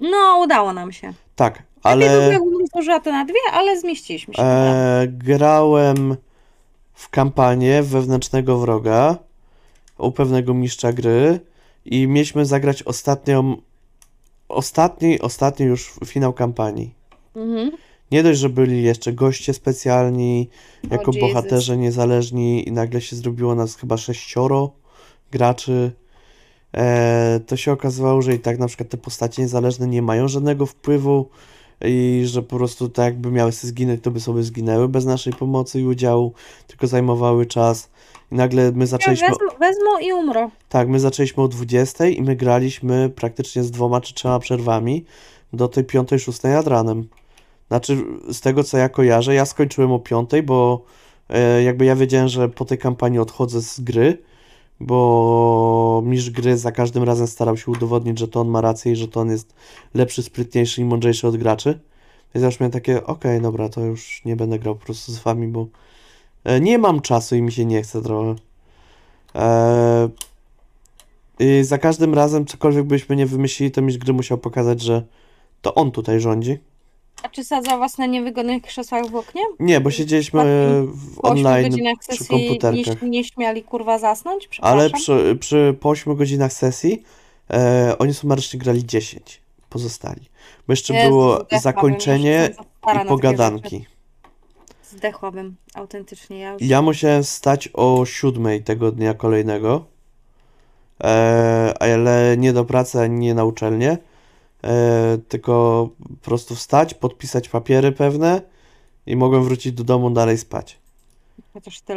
[0.00, 1.12] No, udało nam się.
[1.36, 2.10] Tak, Ale...
[2.10, 2.32] ale...
[2.32, 4.42] Jakbym stworzyła to na dwie, ale zmieściliśmy się.
[4.42, 6.16] E, grałem
[6.94, 9.16] w kampanię wewnętrznego wroga
[9.98, 11.40] u pewnego mistrza gry
[11.84, 13.56] i mieliśmy zagrać ostatnią,
[14.48, 16.94] ostatni, ostatni już finał kampanii.
[17.36, 17.70] Mhm.
[18.12, 20.48] Nie dość, że byli jeszcze goście specjalni,
[20.90, 21.20] jako Jesus.
[21.20, 24.70] bohaterzy niezależni i nagle się zrobiło nas chyba sześcioro
[25.32, 25.92] graczy.
[26.76, 30.66] E, to się okazywało, że i tak na przykład te postacie niezależne nie mają żadnego
[30.66, 31.28] wpływu
[31.84, 35.32] i że po prostu tak jakby miały sobie zginąć, to by sobie zginęły bez naszej
[35.32, 36.32] pomocy i udziału,
[36.66, 37.90] tylko zajmowały czas.
[38.32, 40.50] I nagle my Ja zaczęliśmy, wezmą, wezmą i umrą.
[40.68, 45.04] tak, my zaczęliśmy o 20 i my graliśmy praktycznie z dwoma czy trzema przerwami
[45.52, 47.08] do tej piątej, szóstej nad ranem.
[47.68, 50.84] Znaczy, z tego co ja kojarzę, ja skończyłem o piątej, bo
[51.28, 54.22] e, jakby ja wiedziałem, że po tej kampanii odchodzę z gry,
[54.80, 58.96] bo mistrz gry za każdym razem starał się udowodnić, że to on ma rację i
[58.96, 59.54] że to on jest
[59.94, 61.78] lepszy, sprytniejszy i mądrzejszy od graczy.
[62.34, 65.18] Więc ja już miałem takie, okej, dobra, to już nie będę grał po prostu z
[65.18, 65.66] wami, bo
[66.44, 68.34] e, nie mam czasu i mi się nie chce trochę.
[69.34, 70.08] E,
[71.38, 75.02] i za każdym razem, cokolwiek byśmy nie wymyślili, to mistrz gry musiał pokazać, że
[75.62, 76.58] to on tutaj rządzi.
[77.22, 79.42] A czy sadzał was na niewygodnych krzesłach w oknie?
[79.60, 80.42] Nie, bo siedzieliśmy
[80.86, 83.02] w Po 8 online godzinach przy sesji nie, komputerkach.
[83.02, 84.48] nie śmiali kurwa zasnąć?
[84.48, 84.78] Przepraszam.
[84.78, 87.02] Ale przy, przy po 8 godzinach sesji
[87.50, 89.40] e, oni sumarycznie grali 10
[89.70, 90.20] pozostali.
[90.66, 93.86] Bo jeszcze Jezu, było zdechłabym, zakończenie już jestem za stara i na takie pogadanki.
[94.90, 96.38] Zdechłabym, autentycznie.
[96.38, 96.62] Ja już...
[96.62, 99.84] Ja musiałem wstać o 7 tego dnia kolejnego,
[101.04, 103.98] e, ale nie do pracy ani nie na uczelnię,
[105.28, 105.88] tylko
[106.20, 108.42] po prostu wstać, podpisać papiery pewne
[109.06, 110.78] i mogłem wrócić do domu dalej spać.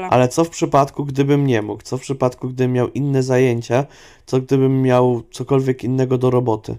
[0.10, 1.84] Ale co w przypadku, gdybym nie mógł?
[1.84, 3.86] Co w przypadku, gdybym miał inne zajęcia?
[4.26, 6.76] Co gdybym miał cokolwiek innego do roboty?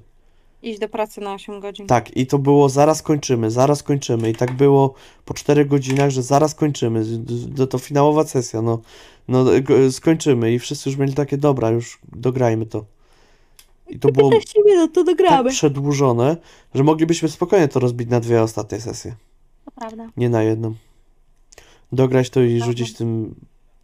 [0.63, 1.87] Iść do pracy na 8 godzin.
[1.87, 4.31] Tak, i to było zaraz kończymy, zaraz kończymy.
[4.31, 4.95] I tak było
[5.25, 7.05] po 4 godzinach, że zaraz kończymy.
[7.05, 8.79] D- To finałowa sesja, no,
[9.29, 10.53] no g- skończymy.
[10.53, 12.85] I wszyscy już mieli takie, dobra, już dograjmy to.
[13.93, 15.51] I to było 15 minut, to tak dogramy.
[15.51, 16.37] przedłużone,
[16.75, 19.15] że moglibyśmy spokojnie to rozbić na dwie ostatnie sesje.
[19.65, 20.09] To prawda.
[20.17, 20.75] Nie na jedną.
[21.93, 23.35] Dograć to i rzucić tym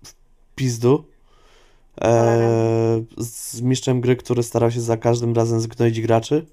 [0.04, 0.14] w
[0.54, 1.04] pizdu.
[2.00, 6.46] Eee, z mistrzem gry, który starał się za każdym razem zgnoić graczy.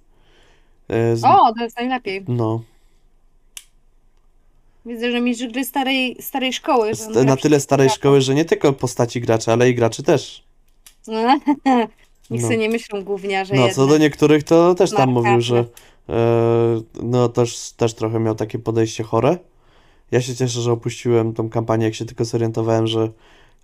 [0.90, 1.24] Eee, z...
[1.24, 2.26] O, to jest najlepiej.
[2.28, 2.62] No.
[4.86, 6.96] Widzę, że mistrz gry starej, starej szkoły.
[6.96, 9.76] że on St- gra na tyle starej szkoły, że nie tylko postaci graczy, ale i
[9.76, 10.44] graczy też.
[12.30, 12.48] Niech No.
[12.48, 15.66] sobie nie myślą gówniarze No, co do niektórych to też tam mówił, że
[16.10, 19.38] e, no też, też trochę miał takie podejście chore.
[20.12, 23.10] Ja się cieszę, że opuściłem tą kampanię, jak się tylko zorientowałem, że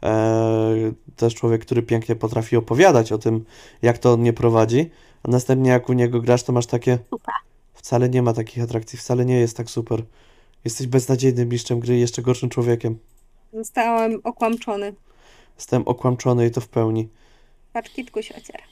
[0.03, 3.45] e, to jest człowiek, który pięknie potrafi opowiadać o tym,
[3.81, 4.89] jak to on nie prowadzi,
[5.23, 7.33] a następnie jak u niego grasz, to masz takie Super.
[7.73, 10.03] wcale nie ma takich atrakcji, wcale nie jest tak super.
[10.65, 12.97] Jesteś beznadziejnym mistrzem gry i jeszcze gorszym człowiekiem.
[13.53, 14.93] Zostałem okłamczony.
[15.57, 17.07] Jestem okłamczony i to w pełni.
[17.73, 18.63] Patrz, kitku się ociera.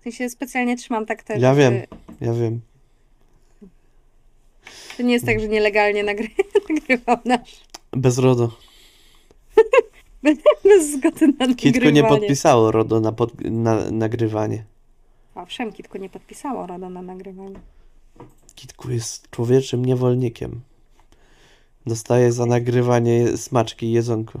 [0.00, 1.42] W sensie specjalnie trzymam tak też.
[1.42, 1.74] Ja wiem.
[2.20, 2.60] Ja wiem.
[4.96, 6.28] To nie jest tak, że nielegalnie nagry...
[6.70, 7.60] nagrywał nasz.
[7.92, 8.56] Bez RODO.
[10.64, 11.54] Bez zgody na nagrywanie.
[11.54, 14.64] Kitku nie podpisało RODO na, pod, na nagrywanie.
[15.34, 17.60] Owszem, kitku nie podpisało RODO na nagrywanie.
[18.54, 20.60] Kitku jest człowieczym niewolnikiem.
[21.86, 24.40] Dostaje za nagrywanie smaczki i jedzonko.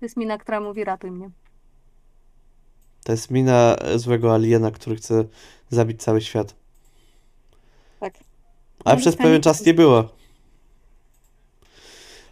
[0.00, 1.30] To jest mina, która mówi ratuj mnie.
[3.04, 5.24] To jest mina złego aliena, który chce
[5.70, 6.54] zabić cały świat.
[8.00, 8.14] Tak.
[8.84, 10.08] A Może przez pewien czas nie było.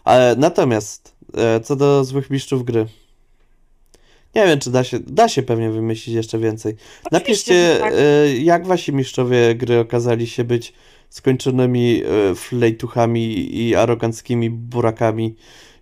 [0.05, 2.87] Ale natomiast, e, co do złych mistrzów gry.
[4.35, 6.77] Nie wiem, czy da się, da się pewnie wymyślić jeszcze więcej.
[7.13, 7.95] Napiszcie, że tak.
[7.97, 10.73] e, jak wasi mistrzowie gry okazali się być
[11.19, 15.35] skończonymi e, flejtuchami i aroganckimi burakami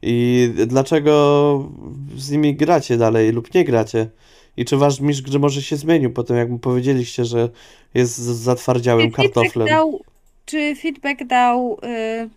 [0.03, 1.69] i dlaczego
[2.17, 4.11] z nimi gracie dalej lub nie gracie.
[4.57, 7.49] I czy wasz mistrz gry może się zmienił po tym, jak mu powiedzieliście, że
[7.95, 9.69] jest zatwardziałym Czy feedback kartoflem.
[9.69, 10.01] dał,
[10.47, 11.79] czy feedback dał...
[11.85, 12.29] y,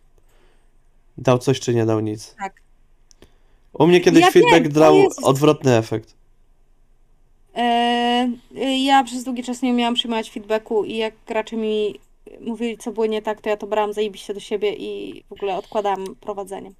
[1.17, 2.35] Dał coś czy nie dał nic.
[2.39, 2.61] tak.
[3.73, 6.13] U mnie kiedyś Ja feedback wiem, dał jest- odwrotny efekt.
[7.55, 11.99] E, y, ja przez długi czas nie umiałam przyjmować feedbacku i jak gracze mi
[12.41, 15.55] mówili, co było nie tak, to ja to brałam zajebiście do siebie i w ogóle
[15.57, 16.71] odkładałam prowadzenie.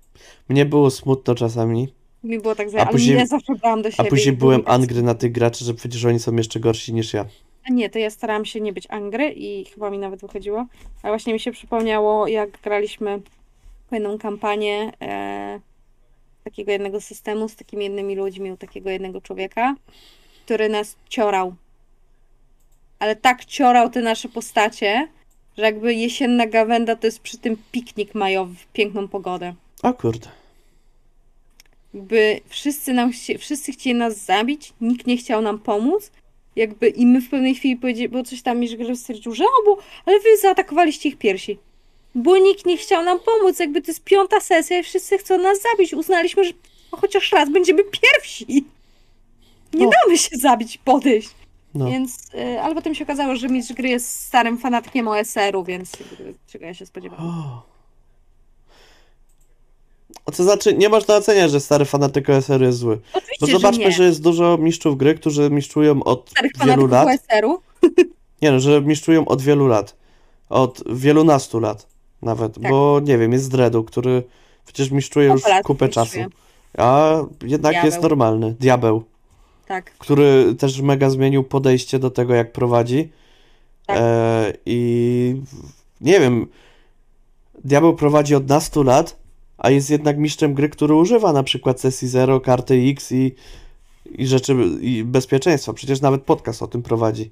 [0.49, 1.88] Mnie było smutno czasami,
[2.23, 4.10] Mi było tak, A że ale później- ja zawsze brałam do a siebie.
[4.10, 7.14] później i było byłem angry na tych graczy, że przecież oni są jeszcze gorsi niż
[7.14, 7.26] ja.
[7.69, 10.65] A Nie, to ja starałam się nie być angry i chyba mi nawet wychodziło.
[11.03, 13.22] Ale właśnie mi się przypomniało, jak graliśmy
[13.90, 15.60] kolejną kampanię e,
[16.44, 19.76] takiego jednego systemu z takimi jednymi ludźmi, u takiego jednego człowieka,
[20.45, 21.56] który nas ciorał.
[22.99, 25.07] Ale tak ciorał te nasze postacie,
[25.57, 29.53] że jakby jesienna gawenda to jest przy tym piknik majowy w piękną pogodę.
[29.84, 30.30] O kurde.
[31.94, 36.11] Jakby wszyscy nam chci, wszyscy chcieli nas zabić, nikt nie chciał nam pomóc.
[36.56, 39.77] Jakby i my w pewnej chwili powiedzieli, bo coś tam Miszgrę stwierdził, że o, bo,
[40.06, 41.57] ale wy zaatakowaliście ich piersi.
[42.15, 45.57] Bo nikt nie chciał nam pomóc, jakby to jest piąta sesja i wszyscy chcą nas
[45.61, 45.94] zabić.
[45.94, 46.52] Uznaliśmy, że
[46.91, 48.45] chociaż raz będziemy pierwsi.
[49.73, 49.90] Nie No.
[50.03, 51.30] damy się zabić, podejść.
[51.76, 51.85] No.
[51.85, 55.91] Więc, y, ale potem się okazało, że mistrz gry jest starym fanatkiem OSR-u, więc
[56.47, 57.26] czego ja się spodziewałam.
[57.27, 57.76] O.
[60.35, 62.95] To znaczy, nie można oceniać, że stary fanatyk OSR jest zły.
[63.14, 67.07] Bo Oczywiście, zobaczmy, że że, jest dużo mistrzów gry, którzy mistrzują od Starych wielu lat.
[67.07, 67.61] OSR-u.
[68.41, 69.95] Nie no, że mistrzują od wielu lat.
[70.49, 71.88] Od wielunastu lat
[72.22, 72.53] nawet.
[72.61, 72.72] Tak.
[72.72, 74.23] Bo nie wiem, jest Dredu, który
[74.65, 76.06] przecież mistrzuje już Kupę mistrzuje.
[76.06, 76.19] czasu.
[76.77, 78.02] A jednak jest Diabeł.
[78.02, 78.56] normalny.
[78.60, 79.03] Diabeł.
[79.67, 79.91] Tak.
[79.91, 83.11] który też mega zmienił podejście do tego, jak prowadzi.
[83.85, 83.97] Tak.
[83.99, 85.41] E, I
[86.01, 86.47] nie wiem,
[87.63, 89.15] Diabeł prowadzi od nastu lat,
[89.57, 93.35] a jest jednak mistrzem gry, który używa na przykład sesji Zero, karty X i,
[94.05, 95.73] i rzeczy i bezpieczeństwa.
[95.73, 97.31] Przecież nawet podcast o tym prowadzi.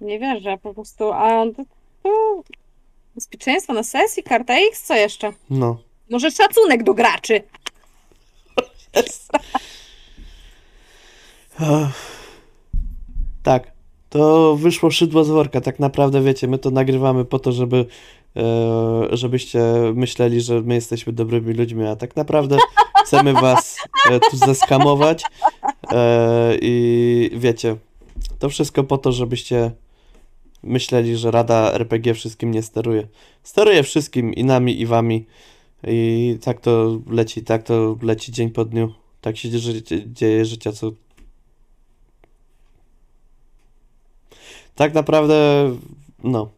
[0.00, 1.12] Nie wierzę, po prostu.
[1.12, 1.64] A to,
[2.02, 2.42] to
[3.14, 5.32] bezpieczeństwo na sesji, karta X, co jeszcze?
[5.50, 5.78] No.
[6.10, 7.42] Może szacunek do graczy.
[13.42, 13.72] Tak.
[14.08, 15.60] To wyszło szydło z worka.
[15.60, 17.86] Tak naprawdę, wiecie, my to nagrywamy po to, żeby
[18.36, 19.62] e, żebyście
[19.94, 22.56] myśleli, że my jesteśmy dobrymi ludźmi, a tak naprawdę
[23.04, 23.76] chcemy was
[24.10, 25.22] e, tu zeskamować
[25.92, 27.76] e, i wiecie,
[28.38, 29.70] to wszystko po to, żebyście
[30.62, 33.08] myśleli, że Rada RPG wszystkim nie steruje.
[33.42, 35.26] Steruje wszystkim i nami, i wami.
[35.86, 38.92] I tak to leci, tak to leci dzień po dniu.
[39.20, 40.92] Tak się dzieje, dzieje życia, co.
[44.78, 45.36] Tak naprawdę,
[46.24, 46.50] no.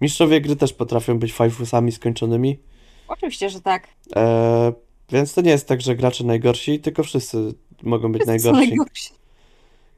[0.00, 2.58] Mistrzowie gry też potrafią być fajfusami skończonymi.
[3.08, 3.88] Oczywiście, że tak.
[4.16, 4.72] E,
[5.12, 8.68] więc to nie jest tak, że gracze najgorsi, tylko wszyscy mogą być Wszyscy najgorsi.
[8.68, 9.10] najgorsi.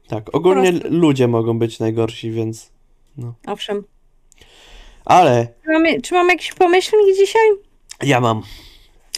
[0.07, 2.71] Tak, ogólnie ludzie mogą być najgorsi, więc.
[3.47, 3.83] Owszem.
[5.05, 7.41] Ale Czy mamy, czy mamy jakiś pomyślnik dzisiaj?
[8.03, 8.41] ja mam.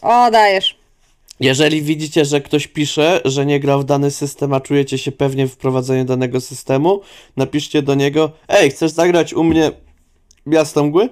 [0.02, 0.77] O, dajesz.
[1.44, 5.48] Jeżeli widzicie, że ktoś pisze, że nie grał w dany system, a czujecie się pewnie
[5.48, 7.02] w wprowadzeniu danego systemu,
[7.38, 9.72] napiszcie do niego: Ej, chcesz zagrać u mnie
[10.45, 11.10] Miasto Mgły?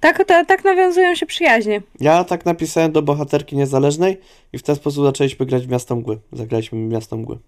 [0.00, 1.82] Tak, ta, tak nawiązują się przyjaźnie.
[2.00, 4.20] Ja tak napisałem do bohaterki niezależnej
[4.52, 6.18] i w ten sposób zaczęliśmy grać w Miasto Mgły.
[6.32, 7.38] Zagraliśmy w Miasto Mgły.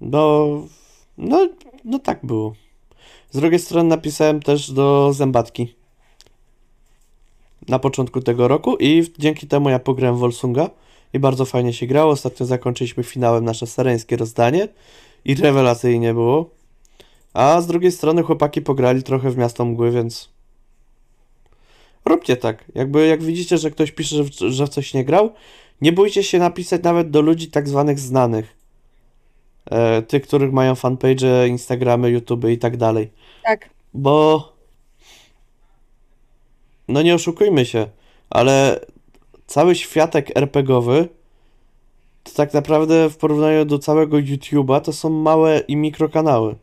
[0.00, 0.46] No,
[1.18, 1.48] no,
[1.84, 2.54] no tak było.
[3.30, 5.77] Z drugiej strony napisałem też do Zębatki
[7.68, 10.70] na początku tego roku i dzięki temu ja pograłem w Volsunga
[11.12, 12.12] i bardzo fajnie się grało.
[12.12, 14.68] Ostatnio zakończyliśmy finałem nasze sareńskie rozdanie
[15.24, 16.50] i rewelacyjnie było.
[17.34, 20.28] A z drugiej strony chłopaki pograli trochę w Miasto Mgły, więc
[22.04, 22.64] róbcie tak.
[22.74, 25.32] Jakby jak widzicie, że ktoś pisze, że w coś nie grał,
[25.80, 28.56] nie bójcie się napisać nawet do ludzi tak zwanych znanych.
[29.70, 33.10] E, tych, których mają fanpage, Instagramy, YouTube i tak dalej.
[33.44, 33.70] Tak.
[33.94, 34.57] Bo
[36.88, 37.86] no nie oszukujmy się,
[38.30, 38.80] ale
[39.46, 41.08] cały światek RPGowy
[42.22, 46.54] to tak naprawdę w porównaniu do całego YouTube'a to są małe i mikrokanały.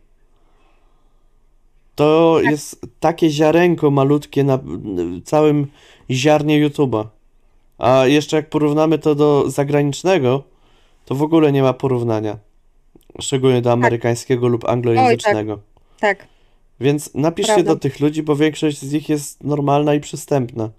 [1.96, 4.60] To jest takie ziarenko malutkie na
[5.24, 5.68] całym
[6.12, 7.06] ziarnie YouTube'a.
[7.78, 10.44] A jeszcze jak porównamy to do zagranicznego,
[11.06, 12.38] to w ogóle nie ma porównania.
[13.20, 15.60] Szczególnie do amerykańskiego lub anglojęzycznego.
[16.00, 16.28] Tak.
[16.80, 17.74] Więc napiszcie Prawda.
[17.74, 20.70] do tych ludzi, bo większość z nich jest normalna i przystępna.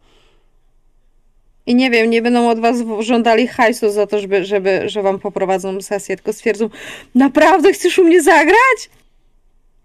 [1.67, 5.19] I nie wiem, nie będą od was żądali hajsu za to, żeby, żeby, że wam
[5.19, 6.71] poprowadzą sesję, tylko stwierdzą,
[7.15, 8.91] naprawdę chcesz u mnie zagrać?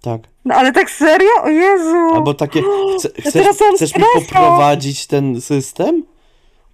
[0.01, 0.21] Tak.
[0.45, 1.29] No ale tak serio?
[1.43, 2.15] O Jezu!
[2.15, 2.61] Albo takie,
[2.97, 6.03] chce, chcesz, teraz mam chcesz mi poprowadzić ten system?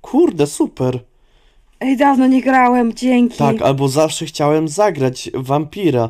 [0.02, 1.00] Kurde, super.
[1.80, 3.38] Ej, dawno nie grałem, dzięki.
[3.38, 6.10] Tak, albo zawsze chciałem zagrać wampira.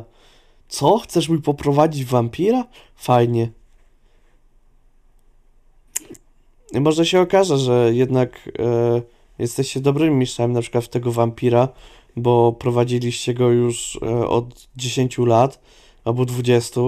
[0.68, 0.98] Co?
[0.98, 2.64] Chcesz mi poprowadzić wampira?
[2.96, 3.50] Fajnie.
[6.72, 9.02] I może się okaże, że jednak e,
[9.38, 11.68] jesteście dobrymi mistrzami na przykład w tego wampira,
[12.16, 15.60] bo prowadziliście go już e, od 10 lat
[16.04, 16.80] albo 20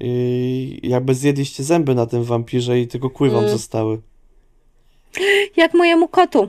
[0.00, 3.50] i jakby zjedliście zęby na tym wampirze i tylko kły wam Mm.
[3.50, 4.00] zostały.
[5.56, 6.48] Jak mojemu kotu.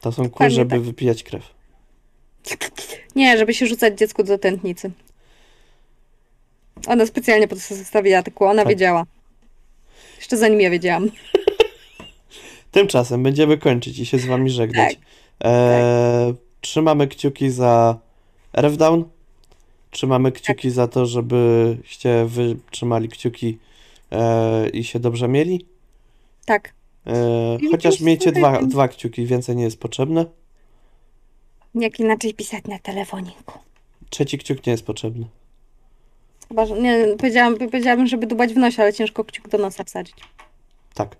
[0.00, 0.80] To są kły, Dokładnie żeby tak.
[0.80, 1.55] wypijać krew.
[3.16, 4.90] Nie, żeby się rzucać dziecku do tętnicy.
[6.86, 8.68] Ona specjalnie po to zostawiła kło, ona Tak.
[8.70, 9.04] wiedziała.
[10.16, 11.10] Jeszcze zanim ja wiedziałam.
[12.72, 14.94] Tymczasem będziemy kończyć i się z wami żegnać.
[14.94, 15.02] Tak,
[15.40, 17.98] Eee, Trzymamy kciuki za
[18.52, 19.04] Refdown.
[19.90, 23.58] Trzymamy kciuki za to, żebyście wy trzymali kciuki
[24.12, 25.66] e, i się dobrze mieli.
[26.46, 26.72] Tak.
[27.06, 30.24] E, I chociaż miejcie dwa, dwa kciuki, więcej nie jest potrzebne.
[31.76, 33.58] Jak inaczej pisać na telefoniku.
[34.10, 35.26] Trzeci kciuk nie jest potrzebny.
[36.48, 40.16] Chyba, że nie, powiedziałam, powiedziałabym, żeby dubać w nosie, ale ciężko kciuk do nosa wsadzić.
[40.94, 41.16] Tak.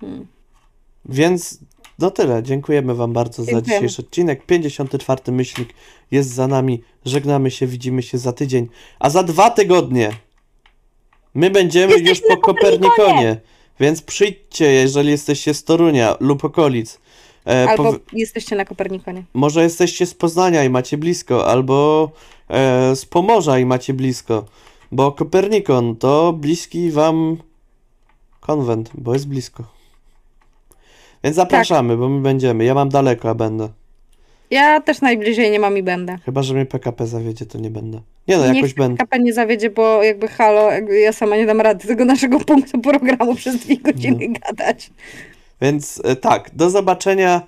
[0.00, 0.26] Hmm.
[1.04, 1.58] Więc
[1.98, 2.42] no tyle.
[2.42, 3.80] Dziękujemy Wam bardzo za Dziękujemy.
[3.80, 4.46] dzisiejszy odcinek.
[4.46, 5.32] 54.
[5.32, 5.74] myślnik
[6.10, 6.82] jest za nami.
[7.04, 8.68] Żegnamy się, widzimy się za tydzień.
[8.98, 10.10] A za dwa tygodnie
[11.34, 12.90] my będziemy Jesteśmy już po Kopernikonie.
[12.96, 13.40] Kopernikonie.
[13.80, 16.98] Więc przyjdźcie, jeżeli jesteście z Torunia lub okolic.
[17.46, 19.22] E, Albo jesteście na Kopernikonie.
[19.34, 22.10] Może jesteście z Poznania i macie blisko, albo
[22.48, 24.44] e, z Pomorza i macie blisko.
[24.92, 27.36] Bo Kopernikon to bliski wam
[28.40, 29.64] konwent, bo jest blisko.
[31.24, 32.64] Więc zapraszamy, bo my będziemy.
[32.64, 33.68] Ja mam daleko, a będę.
[34.50, 36.18] Ja też najbliżej nie mam i będę.
[36.24, 38.00] Chyba, że mnie PKP zawiedzie, to nie będę.
[38.28, 39.04] Nie no, Niech jakoś będę.
[39.04, 42.78] KP nie zawiedzie, bo jakby halo, jakby ja sama nie dam rady tego naszego punktu
[42.80, 44.90] programu przez dwie godziny gadać.
[45.60, 47.42] Więc e, tak, do zobaczenia.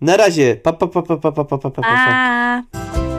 [0.00, 0.56] Na razie.
[0.56, 3.09] Pa, pa, pa, pa, pa, pa, pa, pa, pa, pa.